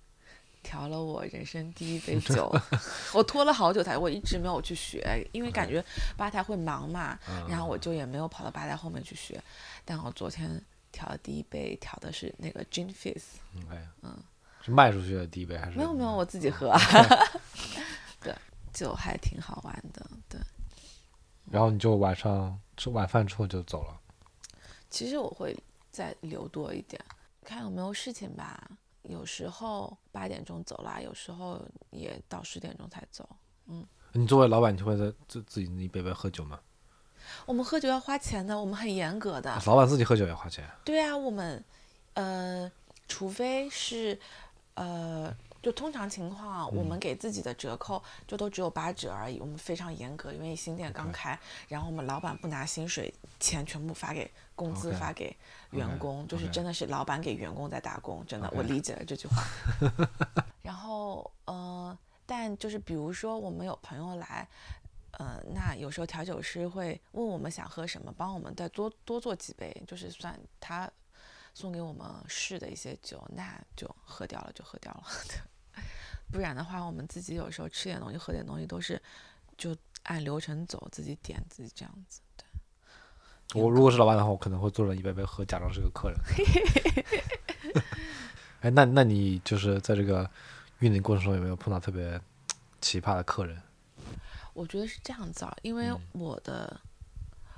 [0.63, 2.51] 调了我人生第一杯 酒，
[3.15, 5.85] 我拖了好久才，我一直没有去学，因为感觉
[6.17, 9.43] 吧台会忙嘛，然后我就也没有跑到吧台后面去学。
[9.85, 14.17] 但我昨天调的第一杯调的是那个 gin fizz，OK，嗯，
[14.63, 15.77] 是卖出去的第一杯还是？
[15.77, 16.73] 没有没有，我自己喝，
[18.21, 18.35] 对，
[18.73, 20.41] 就还挺好玩的，对。
[21.51, 23.99] 然后你就晚上吃晚饭之后就走了。
[24.89, 25.57] 其实我会
[25.91, 27.03] 再留多一点，
[27.45, 28.71] 看有没有事情吧。
[29.03, 33.29] 有时候八点钟走啦，有时候也到十点钟才走。
[33.67, 36.59] 嗯你作为老板，你会在自自己一杯杯喝酒吗？
[37.47, 39.57] 我们喝酒要花钱的，我们很严格的。
[39.67, 40.69] 老板自己喝酒要花钱。
[40.85, 41.63] 对啊，我们
[42.15, 42.71] 呃，
[43.07, 44.19] 除非是
[44.75, 45.33] 呃
[45.63, 51.39] 就通常情况啊，我们给自己的折扣就都只有八折而已，我们非常严格，因为新店刚开，
[51.69, 55.37] 然后我们老板不拿薪水，钱全部发给工资发给
[55.71, 59.43] 员工，就是真的是老板给员工在打工，真的我理解了这句话。
[60.63, 61.97] 然后呃，
[62.27, 64.49] 但就是比如说我们有朋友来。
[65.19, 70.91] 呃，那有时候调酒师会问我们想喝什么，帮我们再多多做几杯，就是算他
[71.55, 75.05] 送给我们试的一些酒，那就喝掉了就喝掉了。
[76.33, 79.01] 不然的话，我们自己有时候吃点东西、喝点东西都是
[79.59, 82.21] 就按流程走，自己点自己这样子。
[82.37, 86.19] 对，我如果是老板的话，我可能会做了一杯杯喝，假装是个客人。
[88.61, 90.31] 哎，那那你就是在这个
[90.79, 92.21] 运营过程中有没有碰到特别
[92.81, 93.61] 奇葩的客人？
[94.53, 96.81] 我觉得是这样子啊，因为嗯我的、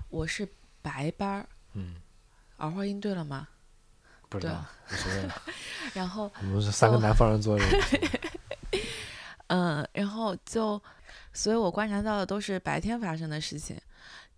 [0.09, 0.49] 我是
[0.81, 1.97] 白班儿，嗯，
[2.57, 3.49] 儿化音对了吗？
[4.39, 5.43] 对不知道，无所谓了。
[5.95, 7.65] 然后我们是三个南方人做的，
[9.49, 10.81] 嗯，然后就，
[11.33, 13.77] 所以我观察到的都是白天发生的事情，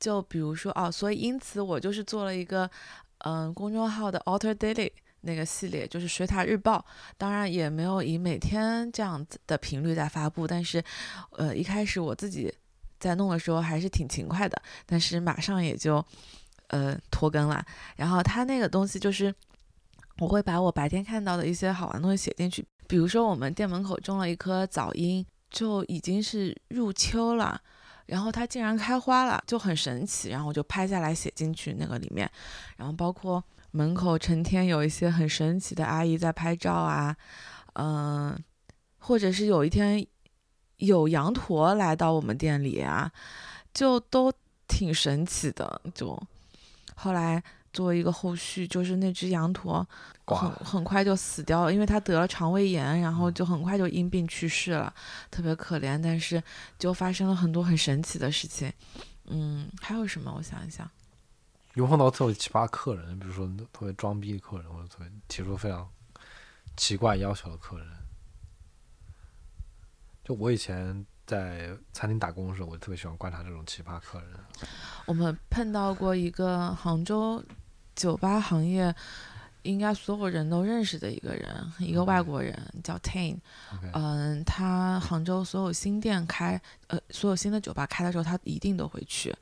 [0.00, 2.68] 就比如说哦，所以因此我就是做了一个
[3.18, 4.90] 嗯公众号的 Alter Daily
[5.20, 6.84] 那个系列，就是水塔日报，
[7.16, 10.82] 当然也没有以每天这样子的频率在发布，但是
[11.30, 12.52] 呃一开始我自己
[12.98, 16.04] 在弄的时候还是挺勤快的，但是马上也就
[16.68, 17.64] 呃拖更了。
[17.96, 19.32] 然后它那个东西就是
[20.18, 27.60] 我会把我白天看到的一些好玩的东西写进去，比如说我们店门口种了一棵早樱，就已经是入秋了。
[28.06, 30.28] 然后它竟然开花了，就很神奇。
[30.28, 32.30] 然后我就拍下来写进去那个里面，
[32.76, 37.16] 然后包括门口成天有一些很神奇的阿姨在拍照啊，
[37.72, 38.38] 嗯、
[38.98, 40.06] 或者是有一天
[40.76, 43.10] 有羊驼来到我们店里啊，
[43.72, 44.30] 就都
[44.68, 45.80] 挺神奇的。
[45.94, 46.20] 就
[46.94, 47.42] 后来
[47.74, 49.86] 作为一个后续，就是那只羊驼
[50.24, 50.50] 很。
[50.64, 54.94] 很快就死掉了，因为它得了肠胃炎，然后就很快就因病去世了，
[55.30, 56.00] 特别可怜。
[56.00, 56.42] 但是
[56.78, 58.72] 就发生了很多很神奇的事情。
[59.26, 60.32] 嗯，还有什么？
[60.34, 60.88] 我想一想。
[61.74, 65.86] 有碰到特别奇葩客人，比如说特别装逼的客人，或者特别提出非常
[66.76, 67.86] 奇怪要求的客人。
[70.22, 74.30] 就我以前在餐厅打工的时候，我特别喜欢观察这种奇葩客人。
[75.04, 77.42] 我们碰到过一个杭州
[77.94, 78.94] 酒吧行业
[79.62, 83.38] 应该所有人都认识的一个人，一个外国人叫 Tain。
[83.72, 89.34] OK，嗯，他杭州所有新店开，呃，所有新的酒吧开的时候，他一定都会去。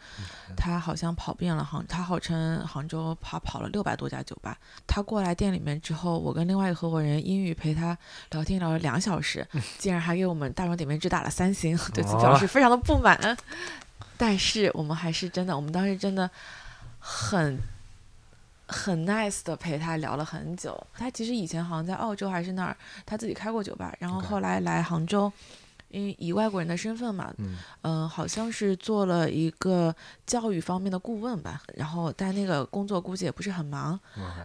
[0.57, 4.57] 他好像跑遍了杭，他号称杭州跑跑了六百多家酒吧。
[4.87, 7.99] 他过来店里面之后，我跟另外一个合伙人英语陪他
[8.31, 9.45] 聊天聊了两小时，
[9.77, 13.37] 竟然还给我们大众点评只打了三星，对此表示非常的不满。
[14.17, 16.31] 但是我们还是真的，我们当时真的
[17.01, 17.59] 很
[18.67, 20.79] 很 nice 的陪他聊了很久。
[20.95, 25.31] 他其实以前好像在澳洲还是那儿，他自己开过酒吧，然后后来来杭州，
[25.89, 29.95] 因为以外国人的身份嘛，嗯嗯、好像是做了一个
[30.27, 31.63] 教育方面的顾问吧。
[31.75, 33.99] 然后但那个工作估计也不是很忙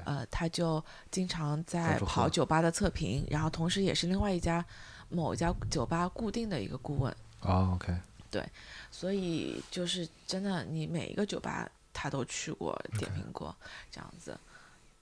[0.05, 4.63] 呃，他就经常在跑酒吧的测评，然后同时也是另外一家
[5.09, 7.15] 某一家酒吧固定的一个顾问。
[7.41, 7.95] 哦，OK，
[8.29, 8.43] 对
[8.91, 11.69] 所以就是真的，你每一个酒吧
[11.99, 13.55] 他都去过、点评过，
[13.91, 14.37] 这样子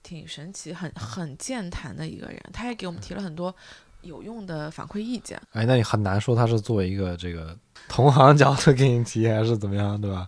[0.02, 2.42] 挺神奇，很很健谈的一个人。
[2.54, 3.54] 他也给我们提了很多
[4.00, 5.38] 有用的反馈意见。
[5.52, 7.54] 哎，那你很难说他是作为一个这个
[7.86, 10.26] 同行角度给你提，还是怎么样，对吧？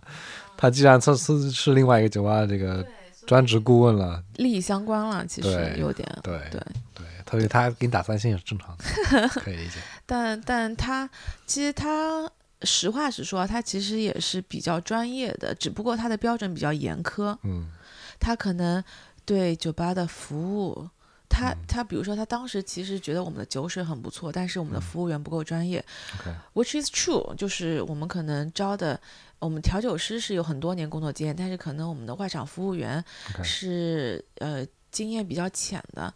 [0.55, 2.85] 他既然这是是另外一个酒吧的这个
[3.25, 6.61] 专职顾问了，利益相关了，其实对有点对对
[6.93, 9.79] 对，特别他给你打三星也是正常的， 可以理解。
[10.05, 11.09] 但但他
[11.47, 12.29] 其实他
[12.63, 17.37] 实话实说，他其实也是比较专业的，只不过他的标准比较严苛。
[17.43, 17.71] 嗯。
[18.19, 18.83] 他可能
[19.25, 20.89] 对酒吧的服务，
[21.29, 21.57] 他嗯。
[21.67, 24.81] 他比如说他当时其实觉得我们的酒水很不错，但是我们的嗯。
[24.81, 25.83] 服务员不够专业、
[26.19, 28.99] ，OK，w h i c h is true，就是我们可能招的。
[29.39, 33.01] 我们调酒师是有很多年工作经验，但是可能我们的外场服务员
[33.41, 36.13] 是呃经验比较浅的，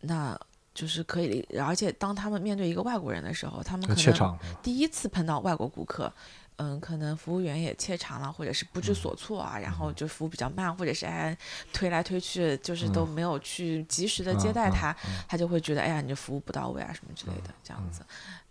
[0.00, 0.34] 那
[0.74, 1.58] 就是可以理。
[1.58, 4.38] 而且当他们面对一个外国人的时候，他们可能？
[4.62, 6.12] 第一次碰到外国顾客，
[6.56, 11.36] 嗯，可能服务员也怯场了，或者是不知嗯所措啊，然后就服务比较慢，或者是哎
[11.72, 18.02] 推来推去，就是都没有去及时的接待嗯他，嗯嗯他就会觉得哎呀，你这服务不到位啊什么之类的，这样嗯子，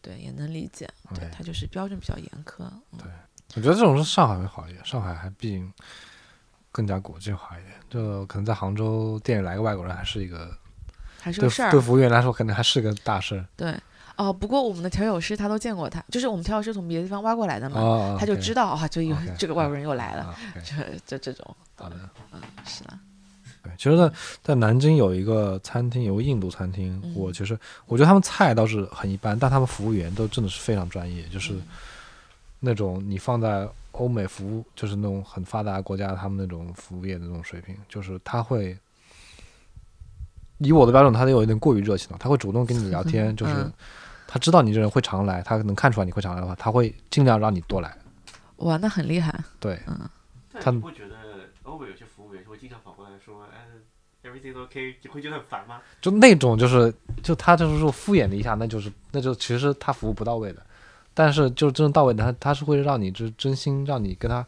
[0.01, 2.99] 对，也能理解，对他就是标准比较严苛，嗯
[3.55, 5.71] 我觉得这种是上海会好一点，上海还毕竟
[6.71, 7.75] 更加国际化一点。
[7.87, 10.62] 就可能在杭州店里来个外国人，还是一个对
[11.23, 13.45] 还是个事儿对，服务员来说，可能还是个大事儿。
[13.55, 13.73] 对。
[14.15, 20.75] 哦，不过我们的调酒师他都见过他，就是我们调酒师从别的地方挖过来的嘛，哦，他就知道啊，就有 OK，这个外国人又来了，就
[21.07, 21.95] 就这种，好的。
[22.31, 22.93] 嗯，是的，
[23.63, 27.57] 对，其实在，在南京有一个餐厅，有个印度餐厅，嗯我其实
[27.87, 31.63] 我觉得他们菜倒是很一般，但他们服务员都真的是非常专业，就是嗯
[32.59, 38.77] 那种你放在欧美服务，就是那种很发达国家，他们那种服务业的那种水平，就是他会。
[40.59, 42.17] 以我的标准，他得有一点过于热情了。
[42.19, 43.73] 他会主动跟你聊天，就是嗯
[44.27, 47.95] 他知道你这人会常来，他能看出来你会常来的话，他会尽量让你多来。
[48.57, 49.37] 哇，那很厉害。
[49.59, 50.09] 对，嗯，
[50.53, 51.15] 他但你不觉得
[51.63, 55.81] 欧美有些服务员会经常跑过来说，哎，everything OK，你会觉得很烦吗？
[56.01, 60.65] 就那种就是就他就是说敷衍了一下，那就是那就其实他服务不到位的，
[61.13, 64.45] 但是就真正到位的，他他是会让你就是真心让你跟他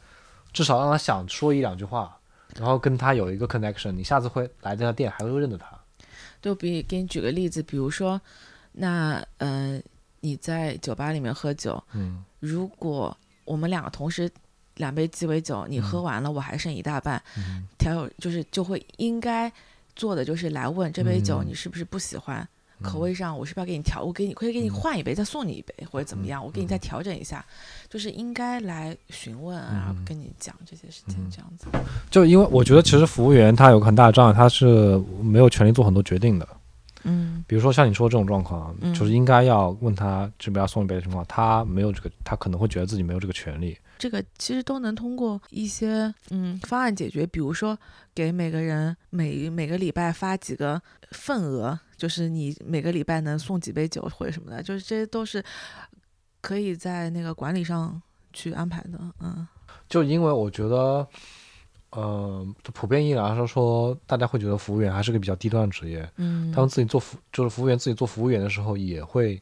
[0.53, 2.18] 至少让他想说一两句话，
[2.56, 5.68] 然后跟他有一个 connection，你下次会来这家店还会认得他。
[6.46, 8.22] 就比给你举个例子，比如说，
[8.74, 9.82] 那呃，
[10.20, 12.24] 你在酒吧里面喝酒，嗯。
[12.39, 14.30] 如果我们两个同时
[14.76, 16.04] 两杯鸡尾酒，你喝嗯。
[16.04, 19.52] 完了，我还剩一大半，嗯调友就是就会应该
[19.96, 22.48] 做的就是来问这杯酒嗯你是不是不喜欢，
[22.82, 24.74] 口味上我是不是要给你调，我给你可以给你嗯。
[24.74, 26.80] 换一杯，再送你一杯或者怎么样，我给你再嗯。
[26.80, 27.46] 调整一下，
[27.90, 31.16] 就是应该来询问啊，嗯跟你讲这些事情。
[31.18, 31.68] 嗯这样子。
[32.10, 36.48] 就因为我觉得其实服务员他有个很大的障碍，他是没有权利做很多决定的。
[37.04, 37.44] 嗯。
[37.48, 43.78] 比如说像你说这种状况，嗯就是应该要问他这边要送一杯的情况，他没有这个，他可能会觉得自己没有这个权利。
[43.98, 47.78] 这个其实都能通过一些嗯方案解决，比如说
[48.14, 55.43] 给每个人每每个礼拜发几个份额，就是你每个礼拜能送几杯酒或者什么的，就是这些都是
[56.41, 58.02] 可以在那个管理上
[58.34, 59.00] 去安排的。
[59.20, 59.48] 嗯
[59.88, 61.08] 就因为我觉得，
[61.91, 66.10] 呃，就普遍意义来说，说大家会觉得服务员还是个比较低端的职业。
[66.16, 69.39] 嗯，他们自己做服，就是服务员自己做服务员的时候，也会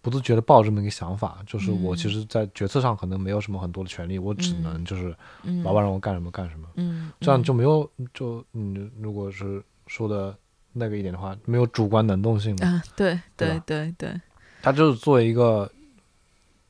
[0.00, 10.34] 不自觉的抱这么一个想法，就是我其嗯实，在决策上可能没有什么很多的权利，我只嗯能就是嗯老板让我干什么干什么，嗯这样嗯就没有就你，如果是说的
[10.74, 12.66] 那个一点的话，没有主观能动性的。
[12.66, 14.20] 啊，对对对对对，
[14.60, 15.70] 他就是作为一个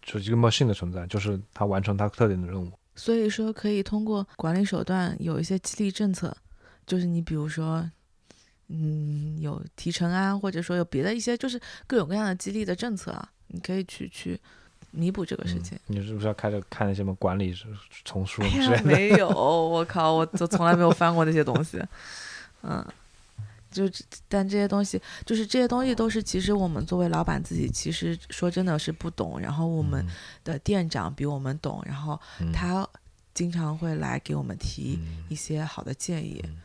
[0.01, 2.71] 就是一个 machine 的存在，就是他完成他特定的任务。
[2.95, 6.37] 所以说可以通过管理手段有一些激励政策，
[6.87, 7.91] 就是你比如说。
[8.69, 14.41] 嗯，有提成啊，或者说有别的一些，就是各种各样的激励的政策啊，你可以去去
[14.91, 15.77] 弥补这个事情。
[15.89, 17.55] 嗯你是不是要开始看那些什么管理
[18.07, 18.43] 丛书？
[18.83, 21.79] 没有，我靠，我都从来没有翻过那些东西。
[22.63, 22.83] 嗯，
[23.75, 23.91] 就
[24.29, 30.07] 但这些东西，就是这些东西都是其实我们作为老板自己，其实说真的是不懂，然后我们
[30.45, 32.89] 的店长比我们懂，然后嗯他
[33.35, 36.41] 经常会来给我们提嗯一些好的建议。
[36.45, 36.61] 嗯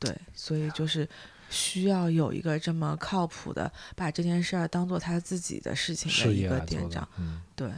[0.00, 1.08] 对，所以就是
[1.50, 7.68] 需要有一个这么靠谱的，把这件事儿当做他自己的事情的一个店长。，嗯，对，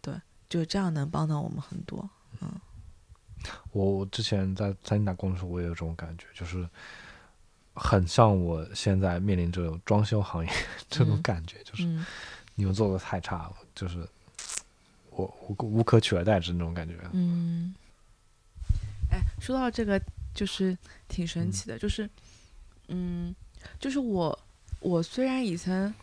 [0.00, 0.14] 对，
[0.48, 2.08] 就这样能帮到我们很多。
[3.72, 6.66] 我我之前在餐厅打工的时候，我也有这种感觉，就是
[7.74, 10.52] 很像我现在面临这种装修行业
[10.90, 11.22] 这种嗯。
[11.22, 12.04] 感觉，就是嗯。
[12.56, 14.06] 你们做的太差了，就是
[15.10, 16.94] 我无无可取而代之那种感觉。
[17.12, 17.74] 嗯，
[19.10, 20.00] 哎，说到这个，
[20.34, 20.76] 就是
[21.08, 22.08] 挺神嗯奇的，就是，
[22.88, 23.34] 嗯，
[23.78, 24.38] 就是我
[24.80, 25.94] 我虽然以前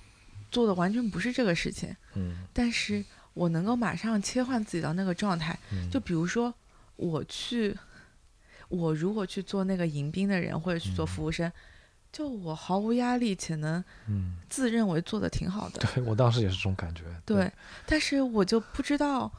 [0.50, 2.38] 做的完全不是这个事情，嗯。
[2.54, 3.06] 但是
[3.36, 5.58] 我能够马上切换自己到那个状态。
[5.72, 6.52] 嗯，就比如说，
[6.96, 7.78] 我去，
[8.70, 11.52] 我如果去做那个迎宾的人，或者去做嗯服务生，
[12.12, 15.80] 就我毫无压力，且能嗯，自认为做的挺好的。
[15.94, 17.04] 对我当时也是这种感觉。
[17.26, 17.52] 对，
[17.86, 19.32] 但是我就不知道，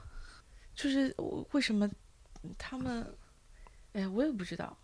[0.74, 1.14] 就是
[1.53, 1.89] 为什么
[2.57, 3.07] 他们，
[3.93, 4.76] 哎，我也不知道。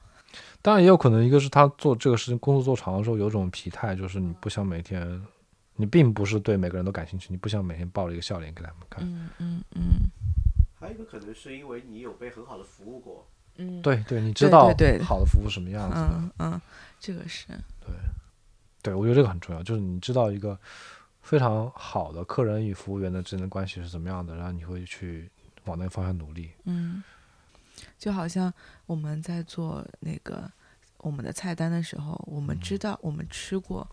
[0.61, 5.25] 当然也有可能，一个是他做这个事情工作做长了之后有种疲态，就是你不想每天，
[5.77, 9.05] 你并不是对每个人都感兴趣，你不想每天抱着一个笑脸给他们看。
[9.07, 9.83] 嗯嗯嗯
[10.75, 13.27] 还有一个可能是因为你有被很好的服务过，
[13.57, 14.67] 嗯，对对，你知道
[15.03, 16.11] 好的服务什么样子的。
[16.13, 16.61] 嗯嗯，
[16.99, 17.47] 这个是，
[17.81, 17.95] 对，
[18.83, 20.59] 对我觉得这个很重要，就是你知道一个
[21.23, 25.31] 非常好的客人与服务员的之间的关系是怎么样的，然后你会去
[25.65, 26.51] 往那个方向努力。
[26.65, 27.03] 嗯，
[27.99, 28.53] 就好像
[28.87, 30.51] 我们在做那个
[30.99, 33.89] 我们的菜单的时候，我们知道我们吃过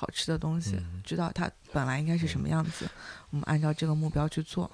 [0.00, 2.88] 好吃的东西，嗯知道它本来应该是什么样子，
[3.28, 4.70] 我们按照这个目标去做。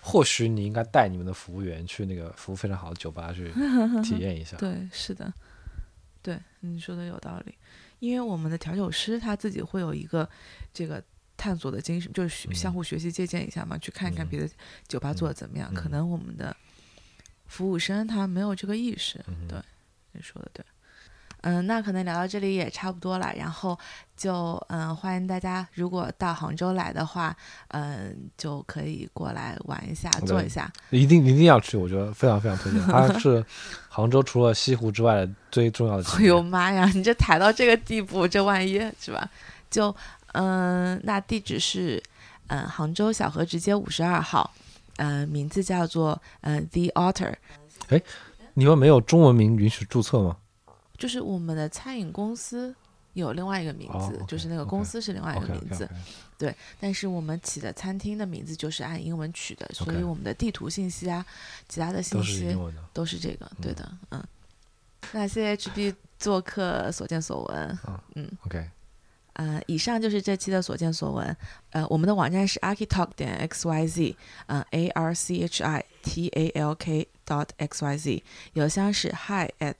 [0.00, 3.52] 或许你应该带你们的服务员去那个服务非常好的酒吧去
[4.02, 4.56] 体验一下。
[4.56, 5.30] 对，是的，
[6.22, 7.54] 对你说的有道理，
[7.98, 10.26] 因为我们的调酒师他自己会有一个
[10.72, 11.02] 这个
[11.36, 14.48] 探索的精神，就是相互学习借鉴一下嘛，去看一看嗯别的
[14.88, 15.72] 酒吧做的怎么样。
[15.74, 16.56] 可嗯能我们的
[17.46, 19.58] 服务生他没有这个意识，嗯对，
[20.12, 20.64] 你说的对。
[21.42, 23.78] 嗯，那可能聊到这里也差不多了，然后
[24.16, 27.34] 就嗯，欢迎大家如果到杭州来的话，
[27.68, 30.70] 嗯，就可以过来玩一下，坐一下。
[30.90, 32.80] 一定一定要去，我觉得非常非常推荐。
[32.82, 33.44] 它 是
[33.88, 36.44] 杭州除了西湖之外的最重要的景哎呦点。
[36.46, 39.28] 妈呀，你这抬到这个地步，这万一是吧？
[39.70, 39.94] 就
[40.32, 42.02] 嗯，那地址是
[42.48, 44.52] 嗯杭州小河直街五十二号，
[44.96, 47.34] 嗯，名字叫做嗯 The Otter，
[47.88, 48.00] 哎
[48.54, 50.36] 你们没有中文名允许注册吗？
[51.00, 52.72] 就是我们的餐饮公司
[53.14, 55.88] 有另外一个名字，就是那个公司是另外一个名字
[56.38, 61.26] 对，但是我们起的餐厅的名字就是按英文取的，所以我们的地图信息啊，
[61.68, 62.56] 其他的信息。
[62.92, 64.22] 都是这个，对的，嗯。
[65.12, 67.78] 那谢谢 HB 做客所见所闻，
[68.14, 68.70] 嗯 OK，
[69.40, 71.34] 呃，以上就是这期的所见所闻。
[71.70, 74.16] 呃，我们的网站是 architalk 点 x y z，
[74.48, 78.22] 嗯、a r c h i t a l k dot x y z，
[78.52, 79.78] 邮箱是 hi at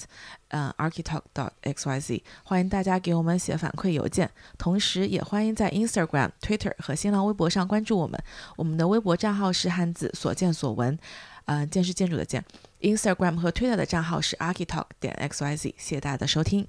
[0.49, 8.19] 嗯、architalk dot x y z，欢迎大家给我们写反馈邮件，同时也欢迎在 Instagram、Twitter 和新浪微博上关注我们。
[8.57, 10.99] 我们的微博账号是汉字所见所闻，
[11.45, 12.43] 呃，见是建筑的见。
[12.81, 16.67] Instagram 和 Twitter 的账号是 architalk 点 x y z，谢谢大家的收听。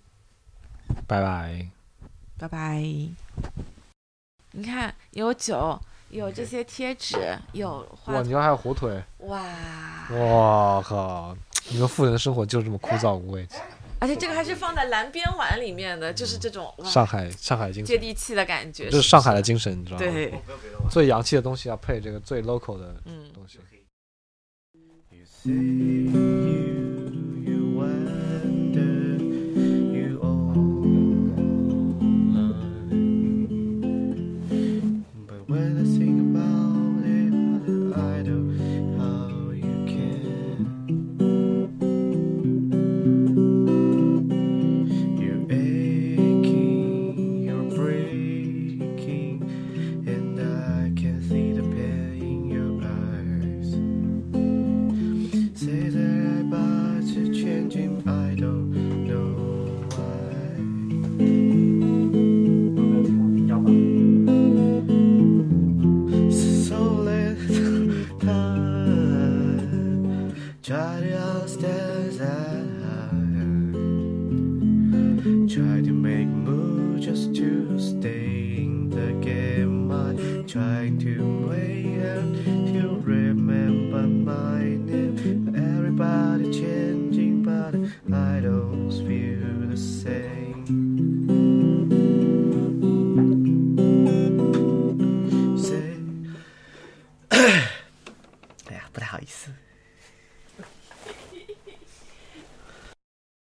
[1.08, 1.81] 拜拜。
[2.42, 2.80] 拜拜。
[4.54, 5.80] 你看，有酒，
[6.10, 9.40] 有这些贴纸，有画哇，你要还有火腿，哇，
[10.10, 11.38] 哇靠！
[11.70, 13.48] 你们富人的生活就是这么枯燥无味。
[14.00, 18.90] 而且这个还是放在蓝边碗里面的，就是这种上海，上海精接，地气的感觉。
[18.90, 20.04] 这是上海的精神，你知道吗？
[20.04, 20.34] 对。
[20.90, 23.32] 最洋气的东西要配这个最 local 的嗯。
[23.32, 23.60] 东西。
[25.44, 27.01] You